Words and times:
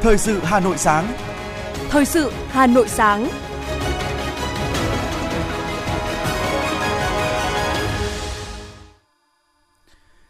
Thời 0.00 0.18
sự 0.18 0.40
Hà 0.40 0.60
Nội 0.60 0.78
sáng. 0.78 1.12
Thời 1.88 2.04
sự 2.04 2.32
Hà 2.48 2.66
Nội 2.66 2.88
sáng. 2.88 3.28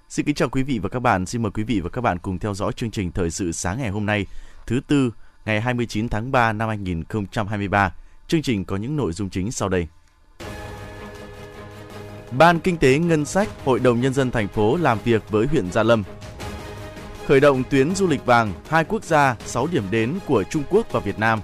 Xin 0.09 0.27
kính 0.27 0.35
chào 0.35 0.49
quý 0.49 0.63
vị 0.63 0.79
và 0.79 0.89
các 0.89 1.01
bạn. 1.01 1.27
Xin 1.27 1.43
mời 1.43 1.53
quý 1.55 1.63
vị 1.63 1.81
và 1.81 1.91
các 1.91 2.01
bạn 2.01 2.19
cùng 2.19 2.39
theo 2.39 2.55
dõi 2.55 2.73
chương 2.73 2.91
trình 2.91 3.13
Thời 3.13 3.31
sự 3.31 3.53
sáng 3.53 3.79
ngày 3.79 3.91
hôm 3.91 4.07
nay, 4.07 4.27
thứ 4.67 4.81
tư, 4.87 5.13
ngày 5.45 5.61
29 5.61 6.09
tháng 6.09 6.33
3 6.33 6.53
năm 6.53 6.69
2023. 6.69 7.95
Chương 8.29 8.43
trình 8.43 8.65
có 8.65 8.77
những 8.77 8.97
nội 8.97 9.13
dung 9.13 9.31
chính 9.31 9.53
sau 9.53 9.69
đây. 9.69 9.87
Ban 12.31 12.61
Kinh 12.61 12.77
tế 12.77 12.99
Ngân 12.99 13.25
sách 13.25 13.49
Hội 13.65 13.81
đồng 13.81 14.01
Nhân 14.01 14.15
dân 14.15 14.31
thành 14.31 14.49
phố 14.49 14.77
làm 14.77 14.99
việc 15.05 15.31
với 15.31 15.47
huyện 15.47 15.73
Gia 15.73 15.83
Lâm. 15.83 16.05
Khởi 17.29 17.41
động 17.41 17.63
tuyến 17.71 17.95
du 17.95 18.07
lịch 18.07 18.27
vàng, 18.27 18.53
hai 18.69 18.85
quốc 18.85 19.05
gia, 19.05 19.37
6 19.47 19.67
điểm 19.67 19.85
đến 19.91 20.19
của 20.27 20.43
Trung 20.43 20.63
Quốc 20.71 20.93
và 20.93 21.01
Việt 21.01 21.19
Nam. 21.19 21.41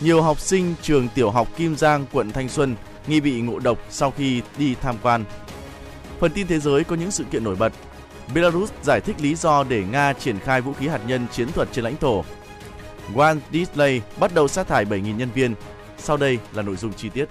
Nhiều 0.00 0.22
học 0.22 0.40
sinh 0.40 0.74
trường 0.82 1.08
tiểu 1.14 1.30
học 1.30 1.48
Kim 1.56 1.76
Giang, 1.76 2.06
quận 2.12 2.32
Thanh 2.32 2.48
Xuân 2.48 2.76
nghi 3.06 3.20
bị 3.20 3.40
ngộ 3.40 3.58
độc 3.58 3.78
sau 3.90 4.10
khi 4.10 4.42
đi 4.58 4.74
tham 4.74 4.96
quan. 5.02 5.24
Phần 6.20 6.32
tin 6.32 6.46
thế 6.46 6.58
giới 6.58 6.84
có 6.84 6.96
những 6.96 7.10
sự 7.10 7.24
kiện 7.24 7.44
nổi 7.44 7.56
bật. 7.56 7.72
Belarus 8.34 8.70
giải 8.82 9.00
thích 9.00 9.16
lý 9.20 9.34
do 9.34 9.64
để 9.64 9.84
Nga 9.92 10.12
triển 10.12 10.38
khai 10.38 10.60
vũ 10.60 10.72
khí 10.72 10.88
hạt 10.88 11.00
nhân 11.06 11.26
chiến 11.32 11.52
thuật 11.52 11.68
trên 11.72 11.84
lãnh 11.84 11.96
thổ. 11.96 12.24
Walt 13.14 13.38
Disney 13.52 14.00
bắt 14.20 14.34
đầu 14.34 14.48
sa 14.48 14.64
thải 14.64 14.84
7.000 14.84 15.16
nhân 15.16 15.30
viên. 15.34 15.54
Sau 15.98 16.16
đây 16.16 16.38
là 16.52 16.62
nội 16.62 16.76
dung 16.76 16.92
chi 16.92 17.08
tiết. 17.08 17.28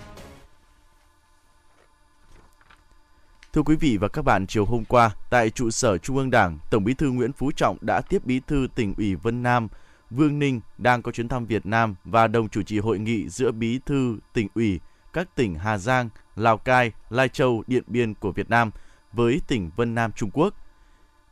Thưa 3.55 3.61
quý 3.61 3.75
vị 3.75 3.97
và 3.97 4.07
các 4.07 4.21
bạn, 4.21 4.47
chiều 4.47 4.65
hôm 4.65 4.85
qua, 4.85 5.11
tại 5.29 5.49
trụ 5.49 5.69
sở 5.69 5.97
Trung 5.97 6.17
ương 6.17 6.31
Đảng, 6.31 6.57
Tổng 6.69 6.83
Bí 6.83 6.93
thư 6.93 7.11
Nguyễn 7.11 7.33
Phú 7.33 7.51
Trọng 7.55 7.77
đã 7.81 8.01
tiếp 8.01 8.25
Bí 8.25 8.39
thư 8.47 8.67
tỉnh 8.75 8.93
ủy 8.97 9.15
Vân 9.15 9.43
Nam 9.43 9.67
Vương 10.09 10.39
Ninh 10.39 10.61
đang 10.77 11.01
có 11.01 11.11
chuyến 11.11 11.27
thăm 11.27 11.45
Việt 11.45 11.65
Nam 11.65 11.95
và 12.03 12.27
đồng 12.27 12.49
chủ 12.49 12.61
trì 12.61 12.79
hội 12.79 12.99
nghị 12.99 13.29
giữa 13.29 13.51
Bí 13.51 13.79
thư 13.85 14.17
tỉnh 14.33 14.47
ủy 14.55 14.79
các 15.13 15.35
tỉnh 15.35 15.55
Hà 15.55 15.77
Giang, 15.77 16.09
Lào 16.35 16.57
Cai, 16.57 16.91
Lai 17.09 17.29
Châu, 17.29 17.63
Điện 17.67 17.83
Biên 17.87 18.13
của 18.13 18.31
Việt 18.31 18.49
Nam 18.49 18.71
với 19.13 19.41
tỉnh 19.47 19.69
Vân 19.75 19.95
Nam 19.95 20.11
Trung 20.11 20.29
Quốc. 20.33 20.53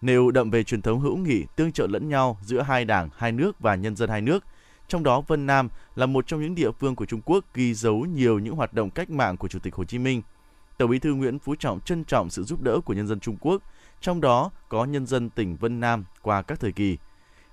Nêu 0.01 0.31
đậm 0.31 0.51
về 0.51 0.63
truyền 0.63 0.81
thống 0.81 0.99
hữu 0.99 1.17
nghị 1.17 1.45
tương 1.55 1.71
trợ 1.71 1.87
lẫn 1.87 2.09
nhau 2.09 2.37
giữa 2.41 2.61
hai 2.61 2.85
đảng, 2.85 3.09
hai 3.17 3.31
nước 3.31 3.59
và 3.59 3.75
nhân 3.75 3.95
dân 3.95 4.09
hai 4.09 4.21
nước, 4.21 4.43
trong 4.87 5.03
đó 5.03 5.21
Vân 5.21 5.45
Nam 5.45 5.69
là 5.95 6.05
một 6.05 6.27
trong 6.27 6.41
những 6.41 6.55
địa 6.55 6.71
phương 6.71 6.95
của 6.95 7.05
Trung 7.05 7.21
Quốc 7.25 7.45
ghi 7.53 7.73
dấu 7.73 8.05
nhiều 8.05 8.39
những 8.39 8.55
hoạt 8.55 8.73
động 8.73 8.89
cách 8.89 9.09
mạng 9.09 9.37
của 9.37 9.47
Chủ 9.47 9.59
tịch 9.59 9.75
Hồ 9.75 9.83
Chí 9.83 9.99
Minh– 9.99 10.21
Tổng 10.77 10.89
Bí 10.91 10.99
thư 10.99 11.13
Nguyễn 11.13 11.39
Phú 11.39 11.55
Trọng 11.55 11.79
trân 11.79 12.03
trọng 12.03 12.29
sự 12.29 12.43
giúp 12.43 12.61
đỡ 12.61 12.79
của 12.85 12.93
nhân 12.93 13.07
dân 13.07 13.19
Trung 13.19 13.37
Quốc, 13.41 13.61
trong 14.01 14.21
đó 14.21 14.51
có 14.69 14.85
nhân 14.85 15.05
dân 15.05 15.29
tỉnh 15.29 15.55
Vân 15.55 15.79
Nam 15.79 16.05
qua 16.21 16.41
các 16.41 16.59
thời 16.59 16.71
kỳ. 16.71 16.97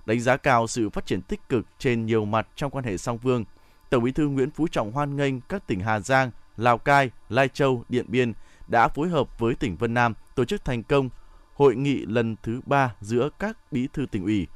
Đánh 0.05 0.19
giá 0.19 0.37
cao 0.37 0.67
sự 0.67 0.89
phát 0.89 1.05
triển 1.05 1.21
tích 1.21 1.49
cực 1.49 1.65
trên 1.79 2.05
nhiều 2.05 2.25
mặt 2.25 2.47
trong 2.55 2.71
quan 2.71 2.85
hệ 2.85 2.97
song 2.97 3.17
phương, 3.17 3.45
Tổng 3.89 4.03
Bí 4.03 4.11
thư 4.11 4.27
Nguyễn 4.27 4.51
Phú 4.51 4.67
Trọng 4.67 4.91
hoan 4.91 5.15
nghênh 5.15 5.41
các 5.41 5.67
tỉnh 5.67 5.79
Hà 5.79 5.99
Giang, 5.99 6.31
Lào 6.57 6.77
Cai, 6.77 7.11
Lai 7.29 7.47
Châu, 7.47 7.83
Điện 7.89 8.05
Biên 8.07 8.33
đã 8.67 8.87
phối 8.87 9.09
hợp 9.09 9.39
với 9.39 9.55
tỉnh 9.55 9.75
Vân 9.75 9.93
Nam 9.93 10.13
tổ 10.35 10.45
chức 10.45 10.65
thành 10.65 10.83
công 10.83 11.09
hội 11.55 11.75
nghị 11.75 12.05
lần 12.05 12.35
thứ 12.43 12.61
ba 12.65 12.95
giữa 13.01 13.29
các 13.39 13.57
bí 13.71 13.87
thư 13.93 14.05
tỉnh 14.05 14.23
ủy. 14.23 14.47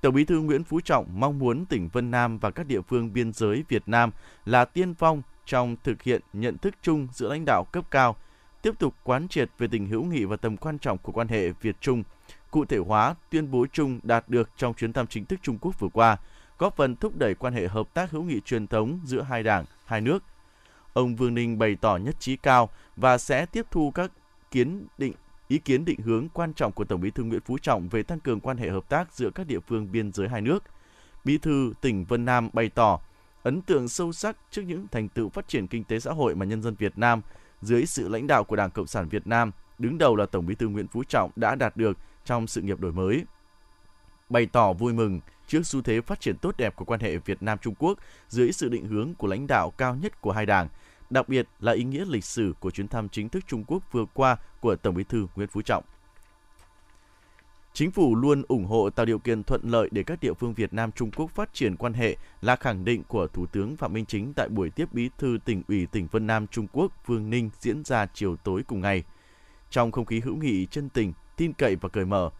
Tổng 0.00 0.14
Bí 0.14 0.24
thư 0.24 0.40
Nguyễn 0.40 0.64
Phú 0.64 0.80
Trọng 0.80 1.20
mong 1.20 1.38
muốn 1.38 1.66
tỉnh 1.66 1.88
Vân 1.88 2.10
Nam 2.10 2.38
và 2.38 2.50
các 2.50 2.66
địa 2.66 2.80
phương 2.80 3.12
biên 3.12 3.32
giới 3.32 3.64
Việt 3.68 3.82
Nam 3.86 4.10
là 4.44 4.64
tiên 4.64 4.94
phong 4.94 5.22
trong 5.46 5.76
thực 5.84 6.02
hiện 6.02 6.20
nhận 6.32 6.58
thức 6.58 6.74
chung 6.82 7.08
giữa 7.12 7.28
lãnh 7.28 7.44
đạo 7.44 7.64
cấp 7.72 7.84
cao, 7.90 8.16
tiếp 8.62 8.78
tục 8.78 8.94
quán 9.04 9.28
triệt 9.28 9.50
về 9.58 9.66
tình 9.70 9.86
hữu 9.86 10.04
nghị 10.04 10.24
và 10.24 10.36
tầm 10.36 10.56
quan 10.56 10.78
trọng 10.78 10.98
của 10.98 11.12
quan 11.12 11.28
hệ 11.28 11.50
Việt 11.50 11.76
Trung, 11.80 12.02
cụ 12.50 12.64
thể 12.64 12.78
hóa 12.78 13.14
tuyên 13.30 13.50
bố 13.50 13.66
chung 13.72 14.00
đạt 14.02 14.28
được 14.28 14.50
trong 14.56 14.74
chuyến 14.74 14.92
thăm 14.92 15.06
chính 15.06 15.24
thức 15.24 15.40
Trung 15.42 15.58
Quốc 15.60 15.80
vừa 15.80 15.88
qua, 15.88 16.16
góp 16.58 16.76
phần 16.76 16.96
thúc 16.96 17.16
đẩy 17.16 17.34
quan 17.34 17.54
hệ 17.54 17.68
hợp 17.68 17.94
tác 17.94 18.10
hữu 18.10 18.22
nghị 18.22 18.40
truyền 18.40 18.66
thống 18.66 19.00
giữa 19.04 19.22
hai 19.22 19.42
đảng, 19.42 19.64
hai 19.86 20.00
nước. 20.00 20.22
Ông 20.92 21.16
Vương 21.16 21.34
Ninh 21.34 21.58
bày 21.58 21.76
tỏ 21.80 21.96
nhất 21.96 22.16
trí 22.18 22.36
cao 22.36 22.68
và 22.96 23.18
sẽ 23.18 23.46
tiếp 23.46 23.66
thu 23.70 23.90
các 23.90 24.10
kiến 24.50 24.86
định 24.98 25.12
ý 25.48 25.58
kiến 25.58 25.84
định 25.84 26.00
hướng 26.00 26.28
quan 26.28 26.52
trọng 26.54 26.72
của 26.72 26.84
Tổng 26.84 27.00
Bí 27.00 27.10
thư 27.10 27.24
Nguyễn 27.24 27.40
Phú 27.40 27.58
Trọng 27.58 27.88
về 27.88 28.02
tăng 28.02 28.20
cường 28.20 28.40
quan 28.40 28.56
hệ 28.56 28.70
hợp 28.70 28.88
tác 28.88 29.12
giữa 29.12 29.30
các 29.30 29.46
địa 29.46 29.60
phương 29.60 29.92
biên 29.92 30.12
giới 30.12 30.28
hai 30.28 30.40
nước. 30.40 30.64
Bí 31.24 31.38
thư 31.38 31.72
tỉnh 31.80 32.04
Vân 32.04 32.24
Nam 32.24 32.50
bày 32.52 32.68
tỏ 32.68 33.00
ấn 33.44 33.62
tượng 33.62 33.88
sâu 33.88 34.12
sắc 34.12 34.36
trước 34.50 34.62
những 34.62 34.86
thành 34.88 35.08
tựu 35.08 35.28
phát 35.28 35.48
triển 35.48 35.66
kinh 35.66 35.84
tế 35.84 36.00
xã 36.00 36.12
hội 36.12 36.34
mà 36.34 36.46
nhân 36.46 36.62
dân 36.62 36.74
Việt 36.74 36.98
Nam 36.98 37.22
dưới 37.62 37.86
sự 37.86 38.08
lãnh 38.08 38.26
đạo 38.26 38.44
của 38.44 38.56
Đảng 38.56 38.70
Cộng 38.70 38.86
sản 38.86 39.08
Việt 39.08 39.26
Nam, 39.26 39.50
đứng 39.78 39.98
đầu 39.98 40.16
là 40.16 40.26
Tổng 40.26 40.46
Bí 40.46 40.54
thư 40.54 40.68
Nguyễn 40.68 40.88
Phú 40.88 41.04
Trọng 41.08 41.30
đã 41.36 41.54
đạt 41.54 41.76
được 41.76 41.98
trong 42.24 42.46
sự 42.46 42.62
nghiệp 42.62 42.80
đổi 42.80 42.92
mới. 42.92 43.24
Bày 44.28 44.46
tỏ 44.46 44.72
vui 44.72 44.92
mừng 44.92 45.20
trước 45.46 45.66
xu 45.66 45.82
thế 45.82 46.00
phát 46.00 46.20
triển 46.20 46.36
tốt 46.38 46.54
đẹp 46.58 46.76
của 46.76 46.84
quan 46.84 47.00
hệ 47.00 47.16
Việt 47.16 47.42
Nam 47.42 47.58
Trung 47.62 47.74
Quốc 47.78 47.98
dưới 48.28 48.52
sự 48.52 48.68
định 48.68 48.86
hướng 48.86 49.14
của 49.14 49.26
lãnh 49.26 49.46
đạo 49.46 49.70
cao 49.70 49.94
nhất 49.94 50.20
của 50.20 50.32
hai 50.32 50.46
đảng, 50.46 50.68
đặc 51.10 51.28
biệt 51.28 51.48
là 51.60 51.72
ý 51.72 51.84
nghĩa 51.84 52.04
lịch 52.08 52.24
sử 52.24 52.54
của 52.60 52.70
chuyến 52.70 52.88
thăm 52.88 53.08
chính 53.08 53.28
thức 53.28 53.44
Trung 53.46 53.64
Quốc 53.66 53.92
vừa 53.92 54.04
qua 54.14 54.36
của 54.60 54.76
Tổng 54.76 54.94
Bí 54.94 55.04
thư 55.04 55.26
Nguyễn 55.36 55.48
Phú 55.48 55.62
Trọng. 55.62 55.84
Chính 57.76 57.90
phủ 57.90 58.14
luôn 58.14 58.42
ủng 58.48 58.64
hộ 58.64 58.90
tạo 58.90 59.06
điều 59.06 59.18
kiện 59.18 59.42
thuận 59.42 59.60
lợi 59.64 59.88
để 59.90 60.02
các 60.02 60.20
địa 60.20 60.34
phương 60.34 60.54
Việt 60.54 60.72
Nam 60.72 60.92
Trung 60.92 61.10
Quốc 61.10 61.30
phát 61.30 61.54
triển 61.54 61.76
quan 61.76 61.92
hệ 61.92 62.16
là 62.40 62.56
khẳng 62.56 62.84
định 62.84 63.02
của 63.08 63.26
Thủ 63.26 63.46
tướng 63.46 63.76
Phạm 63.76 63.92
Minh 63.92 64.04
Chính 64.06 64.34
tại 64.34 64.48
buổi 64.48 64.70
tiếp 64.70 64.92
bí 64.92 65.10
thư 65.18 65.38
tỉnh 65.44 65.62
ủy 65.68 65.86
tỉnh 65.86 66.06
Vân 66.10 66.26
Nam 66.26 66.46
Trung 66.46 66.66
Quốc 66.72 66.92
Vương 67.06 67.30
Ninh 67.30 67.50
diễn 67.60 67.84
ra 67.84 68.06
chiều 68.14 68.36
tối 68.36 68.62
cùng 68.66 68.80
ngày. 68.80 69.02
Trong 69.70 69.92
không 69.92 70.04
khí 70.04 70.20
hữu 70.20 70.36
nghị 70.36 70.66
chân 70.66 70.88
tình, 70.88 71.12
tin 71.36 71.52
cậy 71.52 71.76
và 71.76 71.88
cởi 71.88 72.04
mở, 72.04 72.30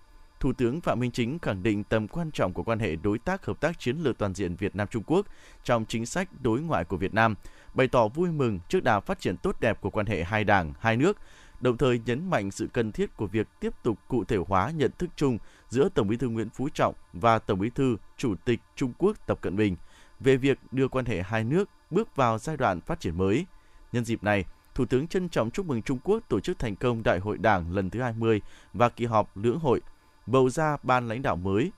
Thủ 0.40 0.52
tướng 0.52 0.80
Phạm 0.80 1.00
Minh 1.00 1.10
Chính 1.10 1.38
khẳng 1.38 1.62
định 1.62 1.84
tầm 1.84 2.08
quan 2.08 2.30
trọng 2.30 2.52
của 2.52 2.62
quan 2.62 2.78
hệ 2.78 2.96
đối 2.96 3.18
tác 3.18 3.46
hợp 3.46 3.60
tác 3.60 3.78
chiến 3.78 3.96
lược 3.98 4.18
toàn 4.18 4.34
diện 4.34 4.56
Việt 4.56 4.76
Nam 4.76 4.88
Trung 4.90 5.02
Quốc 5.06 5.26
trong 5.64 5.84
chính 5.88 6.06
sách 6.06 6.28
đối 6.42 6.60
ngoại 6.60 6.84
của 6.84 6.96
Việt 6.96 7.14
Nam, 7.14 7.34
bày 7.74 7.88
tỏ 7.88 8.08
vui 8.08 8.28
mừng 8.30 8.60
trước 8.68 8.84
đà 8.84 9.00
phát 9.00 9.20
triển 9.20 9.36
tốt 9.36 9.56
đẹp 9.60 9.80
của 9.80 9.90
quan 9.90 10.06
hệ 10.06 10.24
hai 10.24 10.44
đảng, 10.44 10.72
hai 10.80 10.96
nước 10.96 11.18
đồng 11.64 11.76
thời 11.76 12.00
nhấn 12.06 12.30
mạnh 12.30 12.50
sự 12.50 12.68
cần 12.72 12.92
thiết 12.92 13.16
của 13.16 13.26
việc 13.26 13.48
tiếp 13.60 13.72
tục 13.82 13.98
cụ 14.08 14.24
thể 14.24 14.36
hóa 14.46 14.70
nhận 14.70 14.90
thức 14.98 15.10
chung 15.16 15.38
giữa 15.68 15.88
Tổng 15.88 16.08
Bí 16.08 16.16
thư 16.16 16.28
Nguyễn 16.28 16.50
Phú 16.50 16.68
Trọng 16.74 16.94
và 17.12 17.38
Tổng 17.38 17.58
Bí 17.58 17.70
thư 17.70 17.96
Chủ 18.16 18.34
tịch 18.44 18.60
Trung 18.76 18.92
Quốc 18.98 19.26
Tập 19.26 19.38
Cận 19.40 19.56
Bình 19.56 19.76
về 20.20 20.36
việc 20.36 20.58
đưa 20.70 20.88
quan 20.88 21.04
hệ 21.04 21.22
hai 21.22 21.44
nước 21.44 21.68
bước 21.90 22.16
vào 22.16 22.38
giai 22.38 22.56
đoạn 22.56 22.80
phát 22.80 23.00
triển 23.00 23.18
mới. 23.18 23.46
Nhân 23.92 24.04
dịp 24.04 24.22
này, 24.22 24.44
Thủ 24.74 24.84
tướng 24.84 25.06
trân 25.06 25.28
trọng 25.28 25.50
chúc 25.50 25.66
mừng 25.66 25.82
Trung 25.82 25.98
Quốc 26.04 26.28
tổ 26.28 26.40
chức 26.40 26.58
thành 26.58 26.76
công 26.76 27.02
Đại 27.02 27.18
hội 27.18 27.38
Đảng 27.38 27.74
lần 27.74 27.90
thứ 27.90 28.00
20 28.00 28.40
và 28.72 28.88
kỳ 28.88 29.04
họp 29.04 29.36
lưỡng 29.36 29.58
hội, 29.58 29.80
bầu 30.26 30.50
ra 30.50 30.76
ban 30.82 31.08
lãnh 31.08 31.22
đạo 31.22 31.36
mới, 31.36 31.72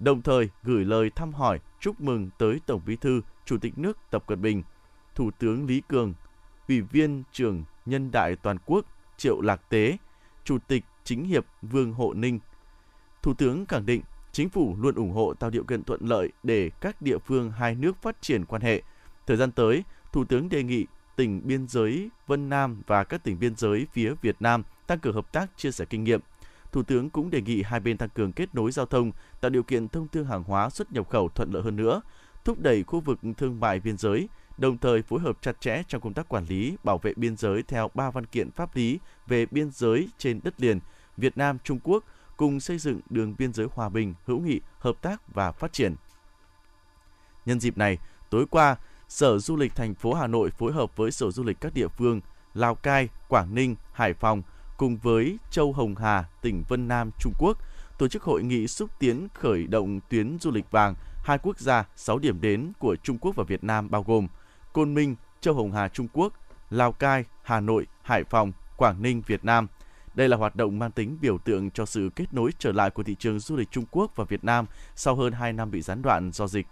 đồng 0.00 0.22
thời 0.22 0.48
gửi 0.62 0.84
lời 0.84 1.10
thăm 1.16 1.32
hỏi 1.32 1.60
chúc 1.80 2.00
mừng 2.00 2.30
tới 2.38 2.60
Tổng 2.66 2.80
Bí 2.86 2.96
thư 2.96 3.20
Chủ 3.44 3.58
tịch 3.58 3.78
nước 3.78 3.98
Tập 4.10 4.24
Cận 4.26 4.42
Bình, 4.42 4.62
Thủ 5.14 5.30
tướng 5.38 5.66
Lý 5.66 5.82
Cường, 5.88 6.14
Ủy 6.68 6.80
viên 6.80 7.22
trưởng 7.32 7.64
Nhân 7.86 8.10
đại 8.10 8.36
toàn 8.36 8.56
quốc 8.66 8.84
Triệu 9.16 9.40
Lạc 9.40 9.60
Tế, 9.68 9.96
Chủ 10.44 10.58
tịch 10.68 10.84
Chính 11.04 11.24
hiệp 11.24 11.44
Vương 11.62 11.92
Hộ 11.92 12.14
Ninh. 12.14 12.38
Thủ 13.22 13.34
tướng 13.34 13.66
khẳng 13.66 13.86
định 13.86 14.02
chính 14.32 14.48
phủ 14.48 14.76
luôn 14.80 14.94
ủng 14.94 15.12
hộ 15.12 15.34
tạo 15.34 15.50
điều 15.50 15.64
kiện 15.64 15.84
thuận 15.84 16.00
lợi 16.08 16.32
để 16.42 16.70
các 16.80 17.02
địa 17.02 17.18
phương 17.18 17.50
hai 17.50 17.74
nước 17.74 18.02
phát 18.02 18.16
triển 18.22 18.44
quan 18.44 18.62
hệ. 18.62 18.82
Thời 19.26 19.36
gian 19.36 19.52
tới, 19.52 19.84
Thủ 20.12 20.24
tướng 20.24 20.48
đề 20.48 20.62
nghị 20.62 20.86
tỉnh 21.16 21.40
biên 21.44 21.68
giới 21.68 22.10
Vân 22.26 22.48
Nam 22.48 22.82
và 22.86 23.04
các 23.04 23.24
tỉnh 23.24 23.38
biên 23.38 23.56
giới 23.56 23.86
phía 23.92 24.14
Việt 24.22 24.36
Nam 24.40 24.62
tăng 24.86 24.98
cường 24.98 25.14
hợp 25.14 25.32
tác 25.32 25.50
chia 25.56 25.70
sẻ 25.70 25.84
kinh 25.84 26.04
nghiệm. 26.04 26.20
Thủ 26.72 26.82
tướng 26.82 27.10
cũng 27.10 27.30
đề 27.30 27.40
nghị 27.40 27.62
hai 27.62 27.80
bên 27.80 27.96
tăng 27.96 28.08
cường 28.08 28.32
kết 28.32 28.54
nối 28.54 28.72
giao 28.72 28.86
thông, 28.86 29.12
tạo 29.40 29.50
điều 29.50 29.62
kiện 29.62 29.88
thông 29.88 30.08
thương 30.08 30.26
hàng 30.26 30.44
hóa 30.44 30.70
xuất 30.70 30.92
nhập 30.92 31.08
khẩu 31.08 31.28
thuận 31.28 31.52
lợi 31.52 31.62
hơn 31.62 31.76
nữa, 31.76 32.00
thúc 32.44 32.58
đẩy 32.60 32.82
khu 32.82 33.00
vực 33.00 33.18
thương 33.36 33.60
mại 33.60 33.80
biên 33.80 33.96
giới, 33.96 34.28
đồng 34.58 34.78
thời 34.78 35.02
phối 35.02 35.20
hợp 35.20 35.38
chặt 35.42 35.60
chẽ 35.60 35.82
trong 35.88 36.00
công 36.00 36.14
tác 36.14 36.28
quản 36.28 36.44
lý, 36.44 36.76
bảo 36.84 36.98
vệ 36.98 37.12
biên 37.16 37.36
giới 37.36 37.62
theo 37.62 37.90
ba 37.94 38.10
văn 38.10 38.26
kiện 38.26 38.50
pháp 38.50 38.76
lý 38.76 38.98
về 39.26 39.46
biên 39.46 39.70
giới 39.70 40.08
trên 40.18 40.40
đất 40.44 40.60
liền 40.60 40.80
Việt 41.16 41.36
Nam 41.36 41.58
Trung 41.64 41.80
Quốc 41.84 42.04
cùng 42.36 42.60
xây 42.60 42.78
dựng 42.78 43.00
đường 43.10 43.34
biên 43.38 43.52
giới 43.52 43.66
hòa 43.70 43.88
bình, 43.88 44.14
hữu 44.26 44.40
nghị, 44.40 44.60
hợp 44.78 44.94
tác 45.02 45.34
và 45.34 45.52
phát 45.52 45.72
triển. 45.72 45.94
Nhân 47.46 47.60
dịp 47.60 47.78
này, 47.78 47.98
tối 48.30 48.46
qua, 48.50 48.76
Sở 49.08 49.38
Du 49.38 49.56
lịch 49.56 49.74
thành 49.74 49.94
phố 49.94 50.14
Hà 50.14 50.26
Nội 50.26 50.50
phối 50.50 50.72
hợp 50.72 50.96
với 50.96 51.10
Sở 51.10 51.30
Du 51.30 51.42
lịch 51.42 51.60
các 51.60 51.74
địa 51.74 51.88
phương 51.88 52.20
Lào 52.54 52.74
Cai, 52.74 53.08
Quảng 53.28 53.54
Ninh, 53.54 53.76
Hải 53.92 54.14
Phòng 54.14 54.42
cùng 54.76 54.96
với 54.96 55.38
Châu 55.50 55.72
Hồng 55.72 55.94
Hà, 55.94 56.24
tỉnh 56.42 56.62
Vân 56.68 56.88
Nam, 56.88 57.10
Trung 57.20 57.32
Quốc 57.38 57.58
tổ 57.98 58.08
chức 58.08 58.22
hội 58.22 58.42
nghị 58.42 58.66
xúc 58.66 58.90
tiến 58.98 59.28
khởi 59.34 59.66
động 59.66 60.00
tuyến 60.08 60.38
du 60.40 60.50
lịch 60.50 60.70
vàng 60.70 60.94
hai 61.24 61.38
quốc 61.38 61.58
gia 61.58 61.84
6 61.96 62.18
điểm 62.18 62.40
đến 62.40 62.72
của 62.78 62.96
Trung 62.96 63.18
Quốc 63.18 63.36
và 63.36 63.44
Việt 63.44 63.64
Nam 63.64 63.90
bao 63.90 64.02
gồm 64.02 64.28
Côn 64.74 64.94
Minh, 64.94 65.16
Châu 65.40 65.54
Hồng 65.54 65.72
Hà 65.72 65.88
Trung 65.88 66.08
Quốc, 66.12 66.32
Lào 66.70 66.92
Cai, 66.92 67.24
Hà 67.42 67.60
Nội, 67.60 67.86
Hải 68.02 68.24
Phòng, 68.24 68.52
Quảng 68.76 69.02
Ninh 69.02 69.22
Việt 69.26 69.44
Nam. 69.44 69.66
Đây 70.14 70.28
là 70.28 70.36
hoạt 70.36 70.56
động 70.56 70.78
mang 70.78 70.90
tính 70.90 71.18
biểu 71.20 71.38
tượng 71.38 71.70
cho 71.70 71.86
sự 71.86 72.10
kết 72.16 72.34
nối 72.34 72.50
trở 72.58 72.72
lại 72.72 72.90
của 72.90 73.02
thị 73.02 73.16
trường 73.18 73.38
du 73.38 73.56
lịch 73.56 73.70
Trung 73.70 73.84
Quốc 73.90 74.16
và 74.16 74.24
Việt 74.24 74.44
Nam 74.44 74.66
sau 74.96 75.14
hơn 75.14 75.32
2 75.32 75.52
năm 75.52 75.70
bị 75.70 75.80
gián 75.80 76.02
đoạn 76.02 76.32
do 76.32 76.46
dịch. 76.46 76.66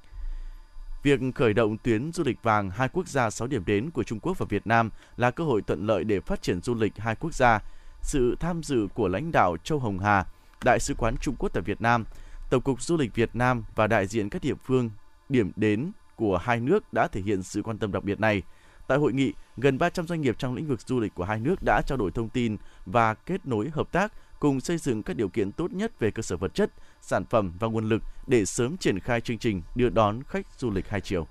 Việc 1.02 1.20
khởi 1.34 1.54
động 1.54 1.78
tuyến 1.78 2.12
du 2.12 2.24
lịch 2.24 2.42
vàng 2.42 2.70
hai 2.70 2.88
quốc 2.88 3.08
gia 3.08 3.30
6 3.30 3.48
điểm 3.48 3.64
đến 3.66 3.90
của 3.90 4.02
Trung 4.02 4.20
Quốc 4.20 4.38
và 4.38 4.46
Việt 4.48 4.66
Nam 4.66 4.90
là 5.16 5.30
cơ 5.30 5.44
hội 5.44 5.62
thuận 5.62 5.86
lợi 5.86 6.04
để 6.04 6.20
phát 6.20 6.42
triển 6.42 6.60
du 6.60 6.74
lịch 6.74 6.98
hai 6.98 7.14
quốc 7.14 7.34
gia. 7.34 7.58
Sự 8.02 8.36
tham 8.40 8.62
dự 8.62 8.88
của 8.94 9.08
lãnh 9.08 9.32
đạo 9.32 9.56
Châu 9.64 9.78
Hồng 9.78 9.98
Hà, 9.98 10.26
Đại 10.64 10.80
sứ 10.80 10.94
quán 10.94 11.14
Trung 11.20 11.34
Quốc 11.38 11.48
tại 11.52 11.62
Việt 11.62 11.80
Nam, 11.80 12.04
Tổng 12.50 12.62
cục 12.62 12.82
Du 12.82 12.96
lịch 12.96 13.14
Việt 13.14 13.36
Nam 13.36 13.64
và 13.74 13.86
đại 13.86 14.06
diện 14.06 14.28
các 14.28 14.42
địa 14.42 14.54
phương, 14.64 14.90
điểm 15.28 15.52
đến 15.56 15.92
của 16.16 16.36
hai 16.36 16.60
nước 16.60 16.92
đã 16.92 17.08
thể 17.08 17.20
hiện 17.20 17.42
sự 17.42 17.62
quan 17.62 17.78
tâm 17.78 17.92
đặc 17.92 18.04
biệt 18.04 18.20
này. 18.20 18.42
Tại 18.86 18.98
hội 18.98 19.12
nghị, 19.12 19.32
gần 19.56 19.78
300 19.78 20.06
doanh 20.06 20.20
nghiệp 20.20 20.38
trong 20.38 20.54
lĩnh 20.54 20.66
vực 20.66 20.80
du 20.80 21.00
lịch 21.00 21.14
của 21.14 21.24
hai 21.24 21.40
nước 21.40 21.54
đã 21.62 21.82
trao 21.86 21.98
đổi 21.98 22.10
thông 22.10 22.28
tin 22.28 22.56
và 22.86 23.14
kết 23.14 23.46
nối 23.46 23.70
hợp 23.70 23.92
tác 23.92 24.12
cùng 24.40 24.60
xây 24.60 24.78
dựng 24.78 25.02
các 25.02 25.16
điều 25.16 25.28
kiện 25.28 25.52
tốt 25.52 25.72
nhất 25.72 26.00
về 26.00 26.10
cơ 26.10 26.22
sở 26.22 26.36
vật 26.36 26.54
chất, 26.54 26.70
sản 27.00 27.24
phẩm 27.24 27.52
và 27.58 27.68
nguồn 27.68 27.88
lực 27.88 28.02
để 28.26 28.44
sớm 28.44 28.76
triển 28.76 28.98
khai 28.98 29.20
chương 29.20 29.38
trình 29.38 29.62
đưa 29.74 29.88
đón 29.88 30.22
khách 30.22 30.46
du 30.58 30.70
lịch 30.70 30.88
hai 30.88 31.00
chiều. 31.00 31.26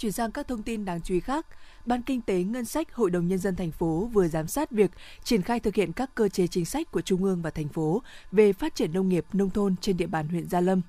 Chuyển 0.00 0.12
sang 0.12 0.32
các 0.32 0.48
thông 0.48 0.62
tin 0.62 0.84
đáng 0.84 1.00
chú 1.02 1.14
ý 1.14 1.20
khác, 1.20 1.46
Ban 1.86 2.02
Kinh 2.02 2.20
tế 2.20 2.42
Ngân 2.42 2.64
sách 2.64 2.94
Hội 2.94 3.10
đồng 3.10 3.28
Nhân 3.28 3.38
dân 3.38 3.56
thành 3.56 3.72
phố 3.72 4.10
vừa 4.12 4.28
giám 4.28 4.46
sát 4.46 4.70
việc 4.70 4.90
triển 5.24 5.42
khai 5.42 5.60
thực 5.60 5.74
hiện 5.74 5.92
các 5.92 6.14
cơ 6.14 6.28
chế 6.28 6.46
chính 6.46 6.64
sách 6.64 6.90
của 6.90 7.00
Trung 7.00 7.24
ương 7.24 7.42
và 7.42 7.50
thành 7.50 7.68
phố 7.68 8.02
về 8.32 8.52
phát 8.52 8.74
triển 8.74 8.92
nông 8.92 9.08
nghiệp 9.08 9.24
nông 9.32 9.50
thôn 9.50 9.76
trên 9.80 9.96
địa 9.96 10.06
bàn 10.06 10.28
huyện 10.28 10.48
Gia 10.48 10.60
Lâm. 10.60 10.80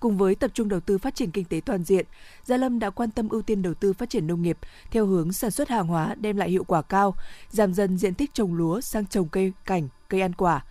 Cùng 0.00 0.18
với 0.18 0.34
tập 0.34 0.50
trung 0.54 0.68
đầu 0.68 0.80
tư 0.80 0.98
phát 0.98 1.14
triển 1.14 1.30
kinh 1.30 1.44
tế 1.44 1.60
toàn 1.66 1.84
diện, 1.84 2.06
Gia 2.44 2.56
Lâm 2.56 2.78
đã 2.78 2.90
quan 2.90 3.10
tâm 3.10 3.28
ưu 3.28 3.42
tiên 3.42 3.62
đầu 3.62 3.74
tư 3.74 3.92
phát 3.92 4.10
triển 4.10 4.26
nông 4.26 4.42
nghiệp 4.42 4.58
theo 4.90 5.06
hướng 5.06 5.32
sản 5.32 5.50
xuất 5.50 5.68
hàng 5.68 5.86
hóa 5.86 6.14
đem 6.14 6.36
lại 6.36 6.50
hiệu 6.50 6.64
quả 6.64 6.82
cao, 6.82 7.14
giảm 7.50 7.74
dần 7.74 7.98
diện 7.98 8.14
tích 8.14 8.34
trồng 8.34 8.54
lúa 8.54 8.80
sang 8.80 9.06
trồng 9.06 9.28
cây 9.28 9.52
cảnh, 9.64 9.88
cây 10.08 10.20
ăn 10.20 10.32
quả. 10.32 10.64